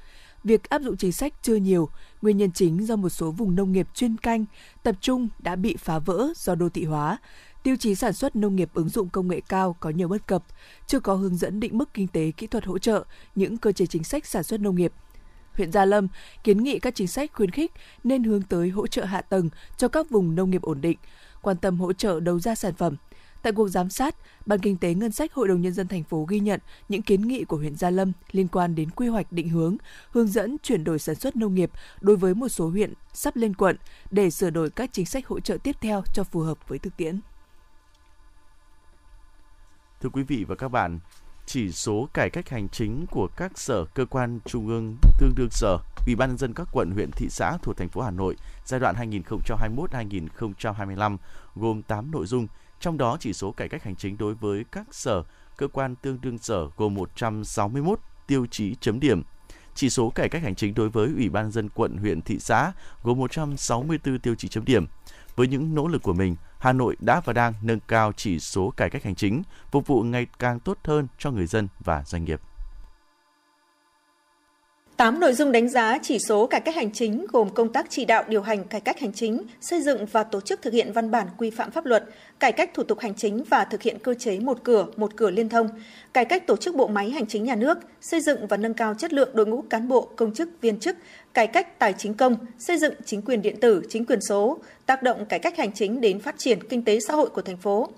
Việc 0.44 0.70
áp 0.70 0.82
dụng 0.82 0.98
chính 0.98 1.12
sách 1.12 1.34
chưa 1.42 1.56
nhiều, 1.56 1.90
nguyên 2.22 2.38
nhân 2.38 2.52
chính 2.52 2.88
do 2.88 2.96
một 2.96 3.10
số 3.10 3.32
vùng 3.32 3.56
nông 3.56 3.72
nghiệp 3.72 3.88
chuyên 3.94 4.18
canh 4.18 4.46
tập 4.84 4.96
trung 5.02 5.30
đã 5.40 5.56
bị 5.56 5.76
phá 5.80 6.00
vỡ 6.00 6.28
do 6.36 6.56
đô 6.56 6.70
thị 6.70 6.86
hóa, 6.86 7.18
Tiêu 7.66 7.76
chí 7.76 7.96
sản 7.96 8.14
xuất 8.14 8.36
nông 8.36 8.56
nghiệp 8.56 8.70
ứng 8.74 8.90
dụng 8.90 9.10
công 9.10 9.28
nghệ 9.28 9.42
cao 9.50 9.76
có 9.80 9.90
nhiều 9.90 10.08
bất 10.08 10.28
cập, 10.28 10.44
chưa 10.88 11.00
có 11.00 11.16
hướng 11.16 11.38
dẫn 11.38 11.60
định 11.60 11.78
mức 11.78 11.94
kinh 11.94 12.08
tế 12.08 12.32
kỹ 12.32 12.48
thuật 12.48 12.66
hỗ 12.66 12.78
trợ 12.78 13.04
những 13.36 13.58
cơ 13.58 13.72
chế 13.72 13.86
chính 13.86 14.04
sách 14.04 14.26
sản 14.26 14.44
xuất 14.44 14.60
nông 14.60 14.76
nghiệp. 14.76 14.94
Huyện 15.54 15.72
Gia 15.72 15.86
Lâm 15.86 16.08
kiến 16.44 16.64
nghị 16.64 16.80
các 16.80 16.96
chính 16.96 17.08
sách 17.08 17.32
khuyến 17.34 17.52
khích 17.52 17.72
nên 18.04 18.24
hướng 18.24 18.42
tới 18.42 18.70
hỗ 18.70 18.88
trợ 18.88 19.06
hạ 19.06 19.22
tầng 19.22 19.50
cho 19.78 19.88
các 19.88 20.10
vùng 20.10 20.36
nông 20.36 20.50
nghiệp 20.50 20.62
ổn 20.62 20.82
định, 20.82 20.98
quan 21.42 21.58
tâm 21.58 21.80
hỗ 21.80 21.94
trợ 21.94 22.20
đầu 22.20 22.40
ra 22.40 22.56
sản 22.56 22.74
phẩm. 22.74 22.96
Tại 23.44 23.54
cuộc 23.54 23.68
giám 23.68 23.90
sát, 23.90 24.16
Ban 24.46 24.60
Kinh 24.60 24.78
tế 24.78 24.94
Ngân 24.94 25.12
sách 25.12 25.34
Hội 25.34 25.48
đồng 25.48 25.62
Nhân 25.62 25.74
dân 25.74 25.88
thành 25.88 26.04
phố 26.04 26.26
ghi 26.30 26.40
nhận 26.40 26.60
những 26.90 27.02
kiến 27.02 27.22
nghị 27.22 27.44
của 27.44 27.58
huyện 27.58 27.76
Gia 27.76 27.90
Lâm 27.90 28.12
liên 28.32 28.48
quan 28.48 28.76
đến 28.76 28.90
quy 28.90 29.08
hoạch 29.08 29.32
định 29.32 29.50
hướng, 29.50 29.78
hướng 30.12 30.28
dẫn 30.28 30.58
chuyển 30.64 30.84
đổi 30.84 31.00
sản 31.00 31.16
xuất 31.16 31.36
nông 31.36 31.56
nghiệp 31.56 31.72
đối 32.02 32.16
với 32.16 32.36
một 32.36 32.50
số 32.50 32.70
huyện 32.70 32.94
sắp 33.14 33.36
lên 33.36 33.54
quận 33.56 33.76
để 34.12 34.30
sửa 34.30 34.50
đổi 34.50 34.70
các 34.70 34.90
chính 34.94 35.06
sách 35.06 35.28
hỗ 35.28 35.40
trợ 35.40 35.58
tiếp 35.64 35.76
theo 35.82 36.04
cho 36.14 36.24
phù 36.24 36.40
hợp 36.40 36.58
với 36.68 36.80
thực 36.80 36.98
tiễn. 36.98 37.20
Thưa 40.02 40.10
quý 40.10 40.24
vị 40.24 40.46
và 40.48 40.56
các 40.56 40.68
bạn, 40.68 41.00
chỉ 41.46 41.72
số 41.72 42.10
cải 42.14 42.30
cách 42.30 42.50
hành 42.50 42.70
chính 42.70 43.06
của 43.12 43.28
các 43.38 43.60
sở 43.60 43.86
cơ 43.86 44.06
quan 44.06 44.40
trung 44.46 44.68
ương 44.68 44.96
tương 45.20 45.36
đương 45.36 45.50
sở, 45.52 45.78
Ủy 46.06 46.16
ban 46.16 46.30
nhân 46.30 46.38
dân 46.38 46.54
các 46.54 46.68
quận 46.72 46.92
huyện 46.92 47.12
thị 47.12 47.28
xã 47.30 47.58
thuộc 47.62 47.78
thành 47.78 47.90
phố 47.90 48.02
Hà 48.02 48.12
Nội 48.12 48.36
giai 48.66 48.80
đoạn 48.80 48.96
2021-2025 48.96 51.18
gồm 51.56 51.82
8 51.82 52.12
nội 52.12 52.26
dung, 52.26 52.48
trong 52.80 52.98
đó 52.98 53.18
chỉ 53.20 53.34
số 53.34 53.52
cải 53.52 53.70
cách 53.70 53.84
hành 53.84 53.96
chính 53.96 54.18
đối 54.18 54.34
với 54.34 54.66
các 54.72 54.88
sở 54.92 55.24
cơ 55.58 55.68
quan 55.68 55.96
tương 55.96 56.22
đương 56.22 56.38
sở 56.38 56.68
gồm 56.78 56.94
161 56.94 58.00
tiêu 58.28 58.46
chí 58.52 58.76
chấm 58.76 59.00
điểm. 59.00 59.24
Chỉ 59.76 59.90
số 59.90 60.10
cải 60.10 60.30
cách 60.30 60.44
hành 60.44 60.56
chính 60.56 60.74
đối 60.74 60.90
với 60.90 61.10
Ủy 61.16 61.30
ban 61.30 61.52
dân 61.52 61.70
quận 61.70 61.98
huyện 61.98 62.22
thị 62.22 62.40
xã 62.40 62.72
gồm 63.04 63.18
164 63.18 64.20
tiêu 64.20 64.36
chí 64.36 64.48
chấm 64.48 64.66
điểm. 64.66 64.86
Với 65.36 65.48
những 65.48 65.76
nỗ 65.76 65.88
lực 65.88 66.04
của 66.04 66.14
mình, 66.14 66.36
Hà 66.66 66.74
Nội 66.74 66.96
đã 67.00 67.22
và 67.26 67.34
đang 67.34 67.54
nâng 67.62 67.80
cao 67.88 68.12
chỉ 68.16 68.40
số 68.40 68.74
cải 68.78 68.90
cách 68.90 69.04
hành 69.04 69.16
chính, 69.16 69.44
phục 69.72 69.88
vụ 69.88 70.04
ngày 70.04 70.28
càng 70.40 70.60
tốt 70.60 70.78
hơn 70.84 71.08
cho 71.18 71.32
người 71.32 71.46
dân 71.46 71.68
và 71.80 72.04
doanh 72.06 72.26
nghiệp. 72.26 72.42
8 74.98 75.20
nội 75.20 75.34
dung 75.34 75.52
đánh 75.52 75.70
giá 75.70 75.98
chỉ 76.02 76.20
số 76.20 76.48
cải 76.48 76.62
cách 76.62 76.76
hành 76.76 76.92
chính 76.92 77.26
gồm 77.32 77.50
công 77.50 77.74
tác 77.74 77.86
chỉ 77.90 78.06
đạo 78.06 78.24
điều 78.28 78.42
hành 78.42 78.64
cải 78.64 78.82
cách 78.82 79.00
hành 79.00 79.14
chính, 79.14 79.40
xây 79.62 79.82
dựng 79.82 80.06
và 80.06 80.24
tổ 80.24 80.42
chức 80.42 80.62
thực 80.62 80.74
hiện 80.74 80.92
văn 80.94 81.12
bản 81.12 81.28
quy 81.38 81.50
phạm 81.50 81.72
pháp 81.72 81.86
luật, 81.86 82.04
cải 82.40 82.52
cách 82.52 82.72
thủ 82.74 82.84
tục 82.84 83.00
hành 83.00 83.14
chính 83.16 83.44
và 83.50 83.66
thực 83.66 83.82
hiện 83.82 84.00
cơ 84.00 84.14
chế 84.14 84.40
một 84.40 84.64
cửa, 84.64 84.86
một 84.98 85.16
cửa 85.16 85.32
liên 85.32 85.50
thông, 85.50 85.70
cải 86.14 86.26
cách 86.26 86.48
tổ 86.48 86.58
chức 86.58 86.76
bộ 86.76 86.88
máy 86.88 87.10
hành 87.10 87.26
chính 87.26 87.44
nhà 87.44 87.56
nước, 87.56 87.78
xây 88.02 88.22
dựng 88.22 88.48
và 88.48 88.58
nâng 88.58 88.74
cao 88.74 88.94
chất 88.94 89.14
lượng 89.14 89.30
đội 89.34 89.46
ngũ 89.46 89.62
cán 89.62 89.88
bộ, 89.88 90.10
công 90.16 90.34
chức, 90.34 90.50
viên 90.62 90.80
chức, 90.80 90.98
cải 91.34 91.48
cách 91.48 91.80
tài 91.80 91.94
chính 91.98 92.14
công, 92.14 92.36
xây 92.60 92.78
dựng 92.78 92.94
chính 93.06 93.22
quyền 93.22 93.42
điện 93.42 93.60
tử, 93.60 93.82
chính 93.90 94.06
quyền 94.06 94.20
số, 94.22 94.58
tác 94.86 95.04
động 95.04 95.26
cải 95.26 95.40
cách 95.40 95.58
hành 95.58 95.72
chính 95.72 96.02
đến 96.02 96.20
phát 96.20 96.36
triển 96.38 96.64
kinh 96.64 96.86
tế 96.86 97.00
xã 97.08 97.14
hội 97.14 97.30
của 97.30 97.42
thành 97.42 97.58
phố. 97.58 97.90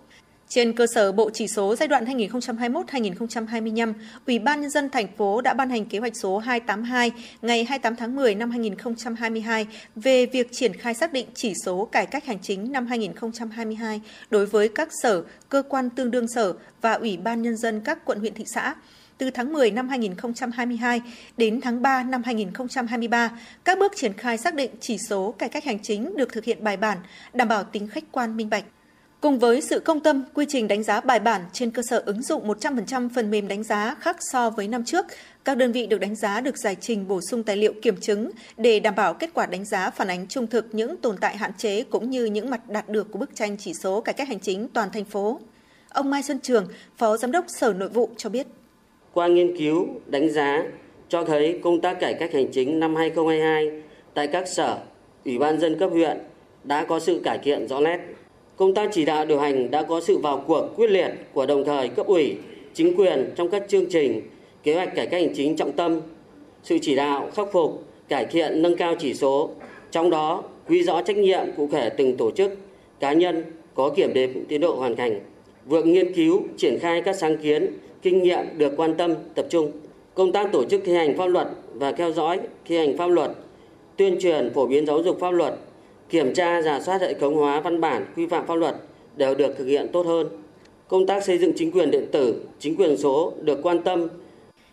Trên 0.50 0.74
cơ 0.74 0.88
sở 0.88 1.12
bộ 1.12 1.30
chỉ 1.34 1.48
số 1.48 1.76
giai 1.76 1.88
đoạn 1.88 2.06
2021-2025, 2.06 3.94
Ủy 4.28 4.40
ban 4.40 4.62
nhân 4.62 4.70
dân 4.70 4.90
thành 4.90 5.08
phố 5.18 5.42
đã 5.42 5.54
ban 5.54 5.70
hành 5.70 5.86
kế 5.86 6.00
hoạch 6.00 6.14
số 6.16 6.38
282 6.38 7.12
ngày 7.42 7.64
28 7.64 7.96
tháng 7.96 8.16
10 8.16 8.36
năm 8.36 8.52
2022 8.52 9.68
về 9.96 10.26
việc 10.26 10.52
triển 10.52 10.74
khai 10.74 10.94
xác 10.94 11.14
định 11.14 11.28
chỉ 11.34 11.54
số 11.66 11.86
cải 11.86 12.06
cách 12.06 12.26
hành 12.26 12.40
chính 12.42 12.72
năm 12.72 12.88
2022 12.88 14.02
đối 14.30 14.46
với 14.46 14.70
các 14.70 14.90
sở, 15.04 15.24
cơ 15.50 15.64
quan 15.70 15.90
tương 15.90 16.12
đương 16.12 16.28
sở 16.28 16.54
và 16.82 16.94
Ủy 16.94 17.18
ban 17.18 17.42
nhân 17.42 17.58
dân 17.58 17.82
các 17.82 18.06
quận 18.06 18.20
huyện 18.20 18.34
thị 18.34 18.44
xã 18.54 18.76
từ 19.18 19.30
tháng 19.30 19.54
10 19.54 19.72
năm 19.72 19.90
2022 19.90 21.02
đến 21.38 21.62
tháng 21.62 21.82
3 21.82 22.04
năm 22.04 22.24
2023, 22.26 23.40
các 23.64 23.80
bước 23.80 23.94
triển 23.96 24.14
khai 24.14 24.38
xác 24.38 24.54
định 24.54 24.72
chỉ 24.80 24.98
số 24.98 25.32
cải 25.38 25.50
cách 25.50 25.66
hành 25.66 25.80
chính 25.84 26.18
được 26.18 26.34
thực 26.34 26.44
hiện 26.44 26.64
bài 26.64 26.78
bản, 26.78 26.98
đảm 27.34 27.48
bảo 27.48 27.64
tính 27.64 27.88
khách 27.88 28.04
quan 28.12 28.38
minh 28.38 28.50
bạch. 28.50 28.64
Cùng 29.22 29.40
với 29.40 29.62
sự 29.62 29.80
công 29.80 30.00
tâm, 30.00 30.24
quy 30.34 30.46
trình 30.50 30.68
đánh 30.68 30.84
giá 30.84 31.02
bài 31.02 31.20
bản 31.20 31.42
trên 31.54 31.72
cơ 31.72 31.82
sở 31.90 32.04
ứng 32.06 32.22
dụng 32.22 32.48
100% 32.48 33.10
phần 33.16 33.32
mềm 33.32 33.48
đánh 33.48 33.64
giá 33.64 33.96
khác 34.00 34.18
so 34.32 34.50
với 34.50 34.68
năm 34.68 34.84
trước, 34.86 35.06
các 35.46 35.58
đơn 35.58 35.72
vị 35.72 35.88
được 35.88 36.00
đánh 36.00 36.16
giá 36.16 36.42
được 36.42 36.58
giải 36.58 36.76
trình 36.82 37.08
bổ 37.08 37.22
sung 37.22 37.44
tài 37.44 37.58
liệu 37.58 37.74
kiểm 37.82 37.98
chứng 37.98 38.32
để 38.58 38.80
đảm 38.80 38.96
bảo 38.96 39.14
kết 39.14 39.30
quả 39.34 39.46
đánh 39.46 39.66
giá 39.66 39.90
phản 39.90 40.08
ánh 40.08 40.28
trung 40.28 40.48
thực 40.48 40.66
những 40.72 40.98
tồn 40.98 41.18
tại 41.18 41.38
hạn 41.38 41.52
chế 41.58 41.84
cũng 41.84 42.10
như 42.10 42.26
những 42.26 42.50
mặt 42.50 42.70
đạt 42.70 42.90
được 42.90 43.12
của 43.12 43.20
bức 43.20 43.36
tranh 43.36 43.58
chỉ 43.58 43.74
số 43.74 44.02
cải 44.02 44.14
cách 44.14 44.28
hành 44.28 44.40
chính 44.40 44.68
toàn 44.68 44.90
thành 44.94 45.06
phố. 45.06 45.40
Ông 45.90 46.10
Mai 46.10 46.24
Xuân 46.24 46.40
Trường, 46.40 46.68
Phó 46.98 47.18
Giám 47.18 47.32
đốc 47.32 47.46
Sở 47.48 47.74
Nội 47.74 47.90
vụ 47.90 48.10
cho 48.18 48.30
biết. 48.30 48.48
Qua 49.14 49.28
nghiên 49.28 49.58
cứu, 49.58 49.88
đánh 50.06 50.32
giá 50.32 50.64
cho 51.10 51.24
thấy 51.24 51.60
công 51.64 51.82
tác 51.82 52.00
cải 52.00 52.14
cách 52.14 52.34
hành 52.34 52.52
chính 52.52 52.80
năm 52.80 52.96
2022 52.96 53.82
tại 54.14 54.28
các 54.28 54.48
sở, 54.48 54.78
ủy 55.26 55.38
ban 55.38 55.60
dân 55.60 55.80
cấp 55.80 55.90
huyện 55.92 56.18
đã 56.64 56.86
có 56.86 57.00
sự 57.00 57.22
cải 57.24 57.38
thiện 57.38 57.68
rõ 57.68 57.80
nét 57.80 58.00
Công 58.58 58.74
tác 58.74 58.90
chỉ 58.94 59.06
đạo 59.06 59.26
điều 59.26 59.40
hành 59.40 59.72
đã 59.72 59.84
có 59.84 60.02
sự 60.02 60.18
vào 60.18 60.44
cuộc 60.48 60.68
quyết 60.76 60.90
liệt 60.90 61.12
của 61.34 61.46
đồng 61.46 61.66
thời 61.66 61.90
cấp 61.90 62.08
ủy, 62.08 62.36
chính 62.74 62.96
quyền 62.96 63.30
trong 63.36 63.50
các 63.50 63.64
chương 63.68 63.86
trình, 63.86 64.22
kế 64.64 64.76
hoạch 64.76 64.96
cải 64.96 65.08
cách 65.08 65.22
hành 65.22 65.34
chính 65.36 65.56
trọng 65.56 65.72
tâm, 65.72 66.02
sự 66.64 66.78
chỉ 66.82 66.96
đạo 66.96 67.30
khắc 67.36 67.52
phục, 67.52 67.84
cải 68.08 68.26
thiện 68.26 68.62
nâng 68.62 68.78
cao 68.78 68.96
chỉ 69.00 69.14
số, 69.14 69.50
trong 69.92 70.10
đó 70.10 70.44
quy 70.68 70.84
rõ 70.84 71.02
trách 71.02 71.18
nhiệm 71.18 71.46
cụ 71.58 71.70
thể 71.72 71.90
từng 71.90 72.18
tổ 72.18 72.32
chức, 72.32 72.52
cá 73.00 73.14
nhân 73.14 73.44
có 73.76 73.90
kiểm 73.90 74.14
đếm 74.14 74.30
tiến 74.48 74.62
độ 74.62 74.76
hoàn 74.76 74.96
thành, 74.96 75.20
vượt 75.66 75.86
nghiên 75.86 76.14
cứu, 76.14 76.42
triển 76.58 76.80
khai 76.80 77.02
các 77.02 77.16
sáng 77.16 77.38
kiến, 77.38 77.68
kinh 78.02 78.24
nghiệm 78.24 78.46
được 78.58 78.74
quan 78.78 78.94
tâm, 78.94 79.14
tập 79.36 79.46
trung. 79.50 79.72
Công 80.14 80.32
tác 80.32 80.52
tổ 80.52 80.66
chức 80.66 80.82
thi 80.86 80.94
hành 80.94 81.18
pháp 81.18 81.26
luật 81.26 81.48
và 81.74 81.92
theo 81.92 82.12
dõi 82.12 82.40
thi 82.66 82.78
hành 82.78 82.98
pháp 82.98 83.08
luật, 83.08 83.32
tuyên 83.98 84.20
truyền 84.20 84.54
phổ 84.54 84.68
biến 84.68 84.86
giáo 84.86 85.04
dục 85.04 85.20
pháp 85.20 85.32
luật 85.32 85.54
kiểm 86.10 86.34
tra 86.34 86.62
giả 86.62 86.80
soát 86.82 87.02
hệ 87.02 87.14
thống 87.14 87.36
hóa 87.36 87.60
văn 87.60 87.82
bản 87.82 88.06
quy 88.16 88.28
phạm 88.28 88.48
pháp 88.48 88.56
luật 88.56 88.76
đều 89.16 89.36
được 89.36 89.58
thực 89.58 89.66
hiện 89.66 89.88
tốt 89.94 90.06
hơn. 90.06 90.28
Công 90.88 91.08
tác 91.08 91.24
xây 91.24 91.38
dựng 91.38 91.54
chính 91.56 91.72
quyền 91.72 91.92
điện 91.92 92.06
tử, 92.12 92.44
chính 92.60 92.76
quyền 92.76 92.98
số 92.98 93.34
được 93.42 93.60
quan 93.64 93.84
tâm. 93.84 94.08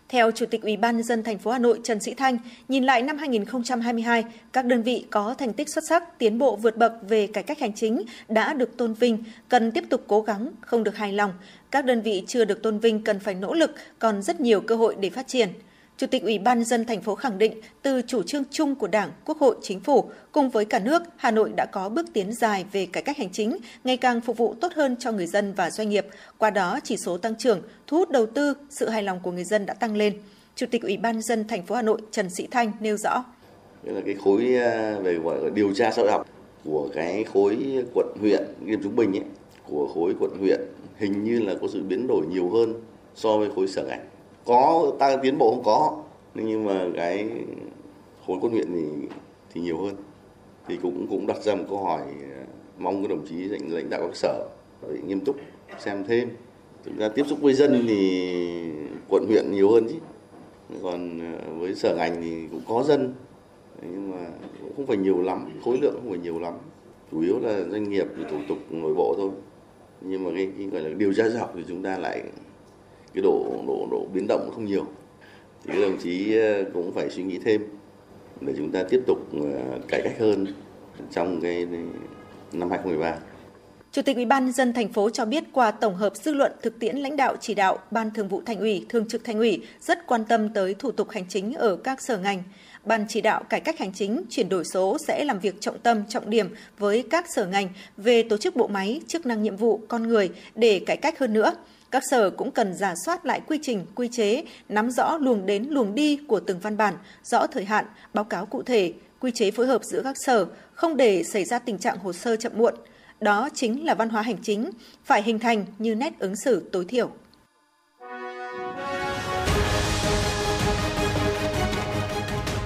Theo 0.09 0.31
Chủ 0.31 0.45
tịch 0.45 0.61
Ủy 0.61 0.77
ban 0.77 0.95
nhân 0.95 1.03
dân 1.03 1.23
thành 1.23 1.37
phố 1.37 1.51
Hà 1.51 1.59
Nội 1.59 1.79
Trần 1.83 1.99
Sĩ 1.99 2.13
Thanh, 2.13 2.37
nhìn 2.67 2.83
lại 2.83 3.01
năm 3.01 3.17
2022, 3.17 4.23
các 4.53 4.65
đơn 4.65 4.81
vị 4.81 5.05
có 5.09 5.35
thành 5.37 5.53
tích 5.53 5.69
xuất 5.69 5.83
sắc, 5.89 6.19
tiến 6.19 6.37
bộ 6.37 6.55
vượt 6.55 6.77
bậc 6.77 6.93
về 7.09 7.27
cải 7.27 7.43
cách 7.43 7.59
hành 7.59 7.73
chính 7.73 8.01
đã 8.29 8.53
được 8.53 8.77
tôn 8.77 8.93
vinh, 8.93 9.23
cần 9.49 9.71
tiếp 9.71 9.83
tục 9.89 10.03
cố 10.07 10.21
gắng, 10.21 10.51
không 10.61 10.83
được 10.83 10.95
hài 10.95 11.13
lòng. 11.13 11.31
Các 11.71 11.85
đơn 11.85 12.01
vị 12.01 12.23
chưa 12.27 12.45
được 12.45 12.63
tôn 12.63 12.79
vinh 12.79 13.03
cần 13.03 13.19
phải 13.19 13.35
nỗ 13.35 13.53
lực, 13.53 13.71
còn 13.99 14.21
rất 14.21 14.41
nhiều 14.41 14.61
cơ 14.61 14.75
hội 14.75 14.95
để 14.99 15.09
phát 15.09 15.27
triển. 15.27 15.49
Chủ 15.97 16.07
tịch 16.07 16.23
Ủy 16.23 16.39
ban 16.39 16.63
dân 16.63 16.85
thành 16.85 17.01
phố 17.01 17.15
khẳng 17.15 17.37
định 17.37 17.53
từ 17.81 18.01
chủ 18.07 18.23
trương 18.23 18.43
chung 18.51 18.75
của 18.75 18.87
Đảng, 18.87 19.11
Quốc 19.25 19.37
hội, 19.37 19.55
Chính 19.61 19.79
phủ 19.79 20.09
cùng 20.31 20.49
với 20.49 20.65
cả 20.65 20.79
nước, 20.79 21.03
Hà 21.15 21.31
Nội 21.31 21.51
đã 21.55 21.65
có 21.65 21.89
bước 21.89 22.05
tiến 22.13 22.33
dài 22.33 22.65
về 22.71 22.85
cải 22.85 23.03
cách 23.03 23.17
hành 23.17 23.29
chính, 23.31 23.57
ngày 23.83 23.97
càng 23.97 24.21
phục 24.21 24.37
vụ 24.37 24.55
tốt 24.61 24.73
hơn 24.75 24.95
cho 24.99 25.11
người 25.11 25.27
dân 25.27 25.53
và 25.53 25.69
doanh 25.69 25.89
nghiệp. 25.89 26.05
Qua 26.37 26.49
đó, 26.49 26.79
chỉ 26.83 26.97
số 26.97 27.17
tăng 27.17 27.35
trưởng, 27.35 27.61
thu 27.87 27.97
hút 27.97 28.09
đầu 28.09 28.25
tư, 28.25 28.53
sự 28.69 28.89
hài 28.89 29.03
lòng 29.03 29.19
của 29.23 29.31
người 29.31 29.43
dân 29.43 29.65
đã 29.65 29.73
tăng 29.73 29.95
lên. 29.95 30.13
Chủ 30.55 30.65
tịch 30.71 30.81
Ủy 30.81 30.97
ban 30.97 31.21
dân 31.21 31.47
thành 31.47 31.65
phố 31.65 31.75
Hà 31.75 31.81
Nội 31.81 32.01
Trần 32.11 32.29
Sĩ 32.29 32.47
Thanh 32.51 32.71
nêu 32.79 32.97
rõ. 32.97 33.23
Đây 33.83 33.95
là 33.95 34.01
cái 34.05 34.15
khối 34.23 34.55
à, 34.55 34.99
về 35.03 35.13
gọi 35.13 35.43
là 35.43 35.49
điều 35.49 35.73
tra 35.73 35.91
xã 35.91 36.01
hội 36.01 36.11
học 36.11 36.27
của 36.65 36.89
cái 36.95 37.23
khối 37.23 37.57
quận 37.93 38.07
huyện 38.19 38.43
nghiêm 38.65 38.83
trung 38.83 38.95
bình 38.95 39.13
ấy, 39.13 39.23
của 39.67 39.91
khối 39.93 40.13
quận 40.19 40.31
huyện 40.39 40.59
hình 40.97 41.23
như 41.23 41.39
là 41.39 41.53
có 41.61 41.67
sự 41.73 41.83
biến 41.83 42.07
đổi 42.07 42.25
nhiều 42.25 42.49
hơn 42.49 42.73
so 43.15 43.37
với 43.37 43.49
khối 43.55 43.67
sở 43.67 43.83
ngành 43.83 44.05
có 44.45 44.91
ta 44.99 45.17
tiến 45.17 45.37
bộ 45.37 45.51
không 45.51 45.63
có 45.63 46.03
nhưng 46.33 46.65
mà 46.65 46.85
cái 46.95 47.29
khối 48.27 48.37
quân 48.41 48.51
huyện 48.51 48.67
thì 48.73 49.07
thì 49.53 49.61
nhiều 49.61 49.77
hơn 49.77 49.95
thì 50.67 50.77
cũng 50.81 51.07
cũng 51.09 51.27
đặt 51.27 51.43
ra 51.43 51.55
một 51.55 51.63
câu 51.69 51.83
hỏi 51.83 52.01
ờ, 52.35 52.43
mong 52.77 53.01
các 53.01 53.09
đồng 53.09 53.25
chí 53.29 53.35
lãnh 53.35 53.73
lãnh 53.73 53.89
đạo 53.89 54.01
các 54.01 54.15
sở 54.15 54.47
phải 54.81 54.97
nghiêm 55.07 55.19
túc 55.19 55.35
xem 55.79 56.03
thêm 56.07 56.29
Thực 56.85 56.97
ra 56.97 57.09
tiếp 57.09 57.23
xúc 57.27 57.41
với 57.41 57.53
dân 57.53 57.85
thì 57.87 58.31
quận 59.09 59.25
huyện 59.27 59.51
nhiều 59.51 59.71
hơn 59.71 59.87
chứ. 59.89 59.95
Còn 60.83 61.19
ờ, 61.19 61.53
với 61.53 61.75
sở 61.75 61.95
ngành 61.95 62.21
thì 62.21 62.47
cũng 62.51 62.61
có 62.67 62.83
dân 62.83 63.13
nhưng 63.81 64.11
mà 64.11 64.27
cũng 64.61 64.75
không 64.75 64.85
phải 64.85 64.97
nhiều 64.97 65.21
lắm, 65.21 65.49
khối 65.65 65.77
lượng 65.81 65.93
không 65.93 66.09
phải 66.09 66.19
nhiều 66.19 66.39
lắm. 66.39 66.53
Chủ 67.11 67.21
yếu 67.21 67.39
là 67.39 67.63
doanh 67.71 67.89
nghiệp 67.89 68.07
thì 68.17 68.23
thủ 68.31 68.37
tục 68.47 68.57
nội 68.69 68.93
bộ 68.93 69.15
thôi. 69.17 69.31
Nhưng 70.01 70.23
mà 70.23 70.31
cái, 70.35 70.49
cái 70.57 70.67
gọi 70.67 70.81
là 70.81 70.89
điều 70.89 71.13
tra 71.13 71.29
dọc 71.29 71.51
thì 71.55 71.63
chúng 71.67 71.83
ta 71.83 71.97
lại 71.97 72.23
cái 73.15 73.21
độ 73.21 73.63
độ 73.67 73.87
độ 73.91 74.05
biến 74.13 74.27
động 74.27 74.49
không 74.53 74.65
nhiều. 74.65 74.85
Thì 75.65 75.73
các 75.73 75.81
đồng 75.81 75.97
chí 75.97 76.37
ờ, 76.37 76.63
cũng 76.73 76.91
phải 76.93 77.09
suy 77.09 77.23
nghĩ 77.23 77.39
thêm 77.45 77.63
để 78.41 78.53
chúng 78.57 78.71
ta 78.71 78.83
tiếp 78.89 79.01
tục 79.07 79.17
ờ, 79.33 79.79
cải 79.87 80.01
cách 80.03 80.19
hơn 80.19 80.45
trong 81.11 81.41
cái 81.41 81.67
năm 82.53 82.69
2013. 82.69 83.15
Chủ 83.91 84.01
tịch 84.01 84.15
Ủy 84.15 84.25
ban 84.25 84.45
nhân 84.45 84.53
dân 84.53 84.73
thành 84.73 84.93
phố 84.93 85.09
cho 85.09 85.25
biết 85.25 85.43
qua 85.51 85.71
tổng 85.71 85.95
hợp 85.95 86.15
dư 86.15 86.33
luận 86.33 86.51
thực 86.61 86.79
tiễn 86.79 86.97
lãnh 86.97 87.15
đạo 87.15 87.35
chỉ 87.41 87.53
đạo, 87.53 87.79
Ban 87.91 88.11
Thường 88.11 88.27
vụ 88.27 88.41
Thành 88.45 88.59
ủy, 88.59 88.85
Thường 88.89 89.07
trực 89.07 89.23
Thành 89.23 89.37
ủy 89.37 89.61
rất 89.81 90.07
quan 90.07 90.25
tâm 90.25 90.49
tới 90.49 90.73
thủ 90.73 90.91
tục 90.91 91.09
hành 91.09 91.25
chính 91.29 91.53
ở 91.53 91.75
các 91.75 92.01
sở 92.01 92.17
ngành. 92.17 92.43
Ban 92.83 93.05
chỉ 93.09 93.21
đạo 93.21 93.43
cải 93.43 93.59
cách 93.59 93.79
hành 93.79 93.93
chính 93.93 94.21
chuyển 94.29 94.49
đổi 94.49 94.63
số 94.65 94.97
sẽ 95.07 95.23
làm 95.23 95.39
việc 95.39 95.61
trọng 95.61 95.79
tâm, 95.79 96.03
trọng 96.09 96.29
điểm 96.29 96.49
với 96.77 97.03
các 97.09 97.25
sở 97.29 97.45
ngành 97.45 97.69
về 97.97 98.23
tổ 98.23 98.37
chức 98.37 98.55
bộ 98.55 98.67
máy, 98.67 99.01
chức 99.07 99.25
năng 99.25 99.43
nhiệm 99.43 99.55
vụ, 99.55 99.79
con 99.87 100.07
người 100.07 100.29
để 100.55 100.81
cải 100.85 100.97
cách 100.97 101.19
hơn 101.19 101.33
nữa. 101.33 101.53
Các 101.95 102.03
sở 102.11 102.29
cũng 102.29 102.51
cần 102.51 102.73
giả 102.73 102.93
soát 103.05 103.25
lại 103.25 103.41
quy 103.47 103.59
trình, 103.61 103.85
quy 103.95 104.09
chế, 104.11 104.43
nắm 104.69 104.91
rõ 104.91 105.17
luồng 105.17 105.45
đến 105.45 105.65
luồng 105.69 105.95
đi 105.95 106.19
của 106.27 106.39
từng 106.39 106.59
văn 106.59 106.77
bản, 106.77 106.93
rõ 107.23 107.47
thời 107.47 107.65
hạn, 107.65 107.85
báo 108.13 108.25
cáo 108.25 108.45
cụ 108.45 108.63
thể, 108.63 108.93
quy 109.19 109.31
chế 109.31 109.51
phối 109.51 109.67
hợp 109.67 109.83
giữa 109.83 110.01
các 110.03 110.17
sở, 110.17 110.45
không 110.73 110.97
để 110.97 111.23
xảy 111.23 111.45
ra 111.45 111.59
tình 111.59 111.77
trạng 111.77 111.97
hồ 111.97 112.13
sơ 112.13 112.35
chậm 112.35 112.51
muộn. 112.55 112.73
Đó 113.19 113.49
chính 113.53 113.85
là 113.85 113.93
văn 113.93 114.09
hóa 114.09 114.21
hành 114.21 114.37
chính, 114.43 114.69
phải 115.05 115.23
hình 115.23 115.39
thành 115.39 115.65
như 115.77 115.95
nét 115.95 116.13
ứng 116.19 116.35
xử 116.35 116.69
tối 116.71 116.85
thiểu. 116.85 117.11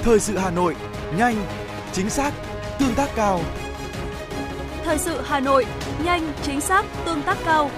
Thời 0.04 0.20
sự 0.20 0.38
Hà 0.38 0.52
Nội, 0.52 0.76
nhanh, 1.18 1.36
chính 1.92 2.10
xác, 2.10 2.32
tương 2.80 2.96
tác 2.96 3.10
cao. 3.16 3.42
Thời 4.84 4.98
sự 4.98 5.22
Hà 5.24 5.40
Nội, 5.40 5.66
nhanh, 6.06 6.34
chính 6.44 6.62
xác, 6.62 6.86
tương 7.06 7.22
tác 7.22 7.38
cao. 7.46 7.72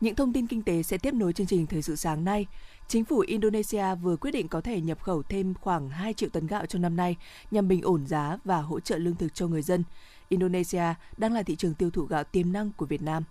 Những 0.00 0.14
thông 0.14 0.32
tin 0.32 0.46
kinh 0.46 0.62
tế 0.62 0.82
sẽ 0.82 0.98
tiếp 0.98 1.14
nối 1.14 1.32
chương 1.32 1.46
trình 1.46 1.66
Thời 1.66 1.82
sự 1.82 1.96
sáng 1.96 2.24
nay. 2.24 2.46
Chính 2.88 3.04
phủ 3.04 3.18
Indonesia 3.18 3.94
vừa 3.94 4.16
quyết 4.16 4.30
định 4.30 4.48
có 4.48 4.60
thể 4.60 4.80
nhập 4.80 5.02
khẩu 5.02 5.22
thêm 5.22 5.54
khoảng 5.60 5.90
2 5.90 6.14
triệu 6.14 6.28
tấn 6.28 6.46
gạo 6.46 6.66
trong 6.66 6.82
năm 6.82 6.96
nay 6.96 7.16
nhằm 7.50 7.68
bình 7.68 7.82
ổn 7.82 8.06
giá 8.06 8.38
và 8.44 8.56
hỗ 8.56 8.80
trợ 8.80 8.98
lương 8.98 9.16
thực 9.16 9.34
cho 9.34 9.46
người 9.46 9.62
dân. 9.62 9.84
Indonesia 10.28 10.84
đang 11.16 11.32
là 11.32 11.42
thị 11.42 11.56
trường 11.56 11.74
tiêu 11.74 11.90
thụ 11.90 12.04
gạo 12.04 12.24
tiềm 12.24 12.52
năng 12.52 12.70
của 12.72 12.86
Việt 12.86 13.02
Nam. 13.02 13.24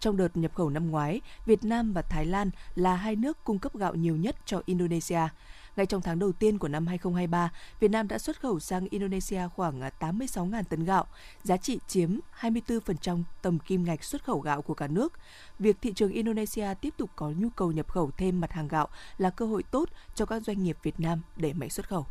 Trong 0.00 0.16
đợt 0.16 0.36
nhập 0.36 0.54
khẩu 0.54 0.70
năm 0.70 0.90
ngoái, 0.90 1.20
Việt 1.46 1.64
Nam 1.64 1.92
và 1.92 2.02
Thái 2.02 2.26
Lan 2.26 2.50
là 2.74 2.94
hai 2.94 3.16
nước 3.16 3.44
cung 3.44 3.58
cấp 3.58 3.76
gạo 3.76 3.94
nhiều 3.94 4.16
nhất 4.16 4.36
cho 4.46 4.62
Indonesia. 4.66 5.28
Ngay 5.76 5.86
trong 5.86 6.02
tháng 6.02 6.18
đầu 6.18 6.32
tiên 6.32 6.58
của 6.58 6.68
năm 6.68 6.86
2023, 6.86 7.50
Việt 7.80 7.90
Nam 7.90 8.08
đã 8.08 8.18
xuất 8.18 8.40
khẩu 8.40 8.60
sang 8.60 8.86
Indonesia 8.90 9.40
khoảng 9.54 9.80
à, 9.80 9.90
86.000 10.00 10.62
tấn 10.64 10.84
gạo, 10.84 11.06
giá 11.44 11.56
trị 11.56 11.78
chiếm 11.88 12.18
24% 12.40 13.22
tổng 13.42 13.58
kim 13.58 13.84
ngạch 13.84 14.04
xuất 14.04 14.24
khẩu 14.24 14.40
gạo 14.40 14.62
của 14.62 14.74
cả 14.74 14.86
nước. 14.86 15.12
Việc 15.58 15.76
thị 15.82 15.92
trường 15.92 16.12
Indonesia 16.12 16.74
tiếp 16.80 16.94
tục 16.96 17.10
có 17.16 17.32
nhu 17.36 17.48
cầu 17.48 17.72
nhập 17.72 17.88
khẩu 17.88 18.10
thêm 18.16 18.40
mặt 18.40 18.52
hàng 18.52 18.68
gạo 18.68 18.88
là 19.18 19.30
cơ 19.30 19.46
hội 19.46 19.62
tốt 19.62 19.88
cho 20.14 20.26
các 20.26 20.42
doanh 20.42 20.64
nghiệp 20.64 20.76
Việt 20.82 21.00
Nam 21.00 21.22
để 21.36 21.52
mạnh 21.52 21.70
xuất 21.70 21.88
khẩu. 21.88 22.06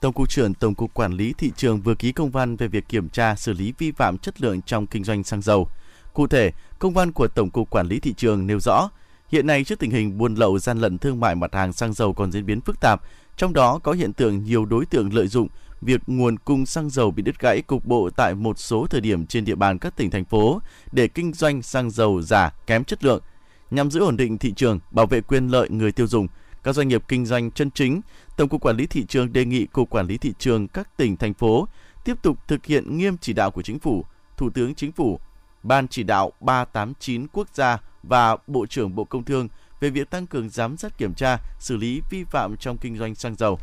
Tổng 0.00 0.12
cục 0.12 0.28
trưởng 0.30 0.54
Tổng 0.54 0.74
cục 0.74 0.94
Quản 0.94 1.12
lý 1.12 1.32
thị 1.32 1.52
trường 1.56 1.80
vừa 1.80 1.94
ký 1.94 2.12
công 2.12 2.30
văn 2.30 2.56
về 2.56 2.68
việc 2.68 2.88
kiểm 2.88 3.08
tra 3.08 3.34
xử 3.34 3.52
lý 3.52 3.72
vi 3.78 3.92
phạm 3.92 4.18
chất 4.18 4.40
lượng 4.40 4.62
trong 4.62 4.86
kinh 4.86 5.04
doanh 5.04 5.24
xăng 5.24 5.42
dầu. 5.42 5.68
Cụ 6.12 6.26
thể, 6.26 6.52
công 6.78 6.94
văn 6.94 7.12
của 7.12 7.28
Tổng 7.28 7.50
cục 7.50 7.70
Quản 7.70 7.86
lý 7.86 8.00
thị 8.00 8.14
trường 8.16 8.46
nêu 8.46 8.60
rõ, 8.60 8.88
hiện 9.30 9.46
nay 9.46 9.64
trước 9.64 9.78
tình 9.78 9.90
hình 9.90 10.18
buôn 10.18 10.34
lậu 10.34 10.58
gian 10.58 10.78
lận 10.78 10.98
thương 10.98 11.20
mại 11.20 11.34
mặt 11.34 11.54
hàng 11.54 11.72
xăng 11.72 11.92
dầu 11.92 12.12
còn 12.12 12.32
diễn 12.32 12.46
biến 12.46 12.60
phức 12.60 12.80
tạp, 12.80 13.02
trong 13.36 13.52
đó 13.52 13.78
có 13.82 13.92
hiện 13.92 14.12
tượng 14.12 14.44
nhiều 14.44 14.64
đối 14.64 14.86
tượng 14.86 15.14
lợi 15.14 15.26
dụng 15.26 15.48
việc 15.80 16.00
nguồn 16.06 16.38
cung 16.38 16.66
xăng 16.66 16.90
dầu 16.90 17.10
bị 17.10 17.22
đứt 17.22 17.40
gãy 17.40 17.62
cục 17.62 17.84
bộ 17.84 18.10
tại 18.16 18.34
một 18.34 18.58
số 18.58 18.86
thời 18.90 19.00
điểm 19.00 19.26
trên 19.26 19.44
địa 19.44 19.54
bàn 19.54 19.78
các 19.78 19.96
tỉnh 19.96 20.10
thành 20.10 20.24
phố 20.24 20.60
để 20.92 21.08
kinh 21.08 21.32
doanh 21.32 21.62
xăng 21.62 21.90
dầu 21.90 22.22
giả 22.22 22.54
kém 22.66 22.84
chất 22.84 23.04
lượng. 23.04 23.22
Nhằm 23.70 23.90
giữ 23.90 24.00
ổn 24.00 24.16
định 24.16 24.38
thị 24.38 24.52
trường, 24.56 24.78
bảo 24.90 25.06
vệ 25.06 25.20
quyền 25.20 25.48
lợi 25.48 25.68
người 25.70 25.92
tiêu 25.92 26.06
dùng, 26.06 26.26
các 26.62 26.74
doanh 26.74 26.88
nghiệp 26.88 27.02
kinh 27.08 27.26
doanh 27.26 27.50
chân 27.50 27.70
chính, 27.70 28.00
Tổng 28.36 28.48
cục 28.48 28.60
Quản 28.60 28.76
lý 28.76 28.86
thị 28.86 29.04
trường 29.08 29.32
đề 29.32 29.44
nghị 29.44 29.66
Cục 29.66 29.90
Quản 29.90 30.06
lý 30.06 30.18
thị 30.18 30.32
trường 30.38 30.68
các 30.68 30.96
tỉnh 30.96 31.16
thành 31.16 31.34
phố 31.34 31.68
tiếp 32.04 32.22
tục 32.22 32.38
thực 32.48 32.66
hiện 32.66 32.98
nghiêm 32.98 33.16
chỉ 33.20 33.32
đạo 33.32 33.50
của 33.50 33.62
Chính 33.62 33.78
phủ, 33.78 34.04
Thủ 34.36 34.50
tướng 34.50 34.74
Chính 34.74 34.92
phủ, 34.92 35.20
Ban 35.62 35.88
chỉ 35.88 36.02
đạo 36.02 36.32
389 36.40 37.26
quốc 37.32 37.48
gia 37.54 37.78
và 38.02 38.36
Bộ 38.46 38.66
trưởng 38.66 38.94
Bộ 38.94 39.04
Công 39.04 39.24
Thương 39.24 39.48
về 39.80 39.90
việc 39.90 40.10
tăng 40.10 40.26
cường 40.26 40.50
giám 40.50 40.76
sát 40.76 40.98
kiểm 40.98 41.14
tra, 41.14 41.38
xử 41.58 41.76
lý 41.76 42.00
vi 42.10 42.24
phạm 42.24 42.56
trong 42.56 42.78
kinh 42.78 42.98
doanh 42.98 43.14
xăng 43.14 43.36
dầu. 43.36 43.58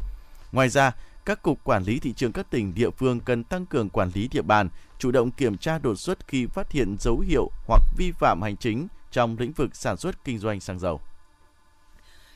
Ngoài 0.51 0.70
ra, 0.70 0.91
các 1.25 1.41
cục 1.41 1.63
quản 1.63 1.84
lý 1.84 2.00
thị 2.00 2.13
trường 2.13 2.32
các 2.32 2.50
tỉnh 2.50 2.74
địa 2.75 2.89
phương 2.89 3.20
cần 3.20 3.44
tăng 3.44 3.65
cường 3.65 3.89
quản 3.89 4.12
lý 4.13 4.27
địa 4.27 4.41
bàn, 4.41 4.70
chủ 5.00 5.12
động 5.12 5.32
kiểm 5.32 5.58
tra 5.58 5.79
đột 5.79 5.96
xuất 5.96 6.27
khi 6.27 6.46
phát 6.46 6.72
hiện 6.72 6.96
dấu 7.00 7.20
hiệu 7.20 7.50
hoặc 7.67 7.82
vi 7.98 8.12
phạm 8.12 8.41
hành 8.41 8.58
chính 8.58 8.88
trong 9.12 9.38
lĩnh 9.39 9.51
vực 9.51 9.75
sản 9.75 9.98
xuất 9.98 10.24
kinh 10.24 10.39
doanh 10.39 10.60
xăng 10.60 10.79
dầu. 10.79 11.01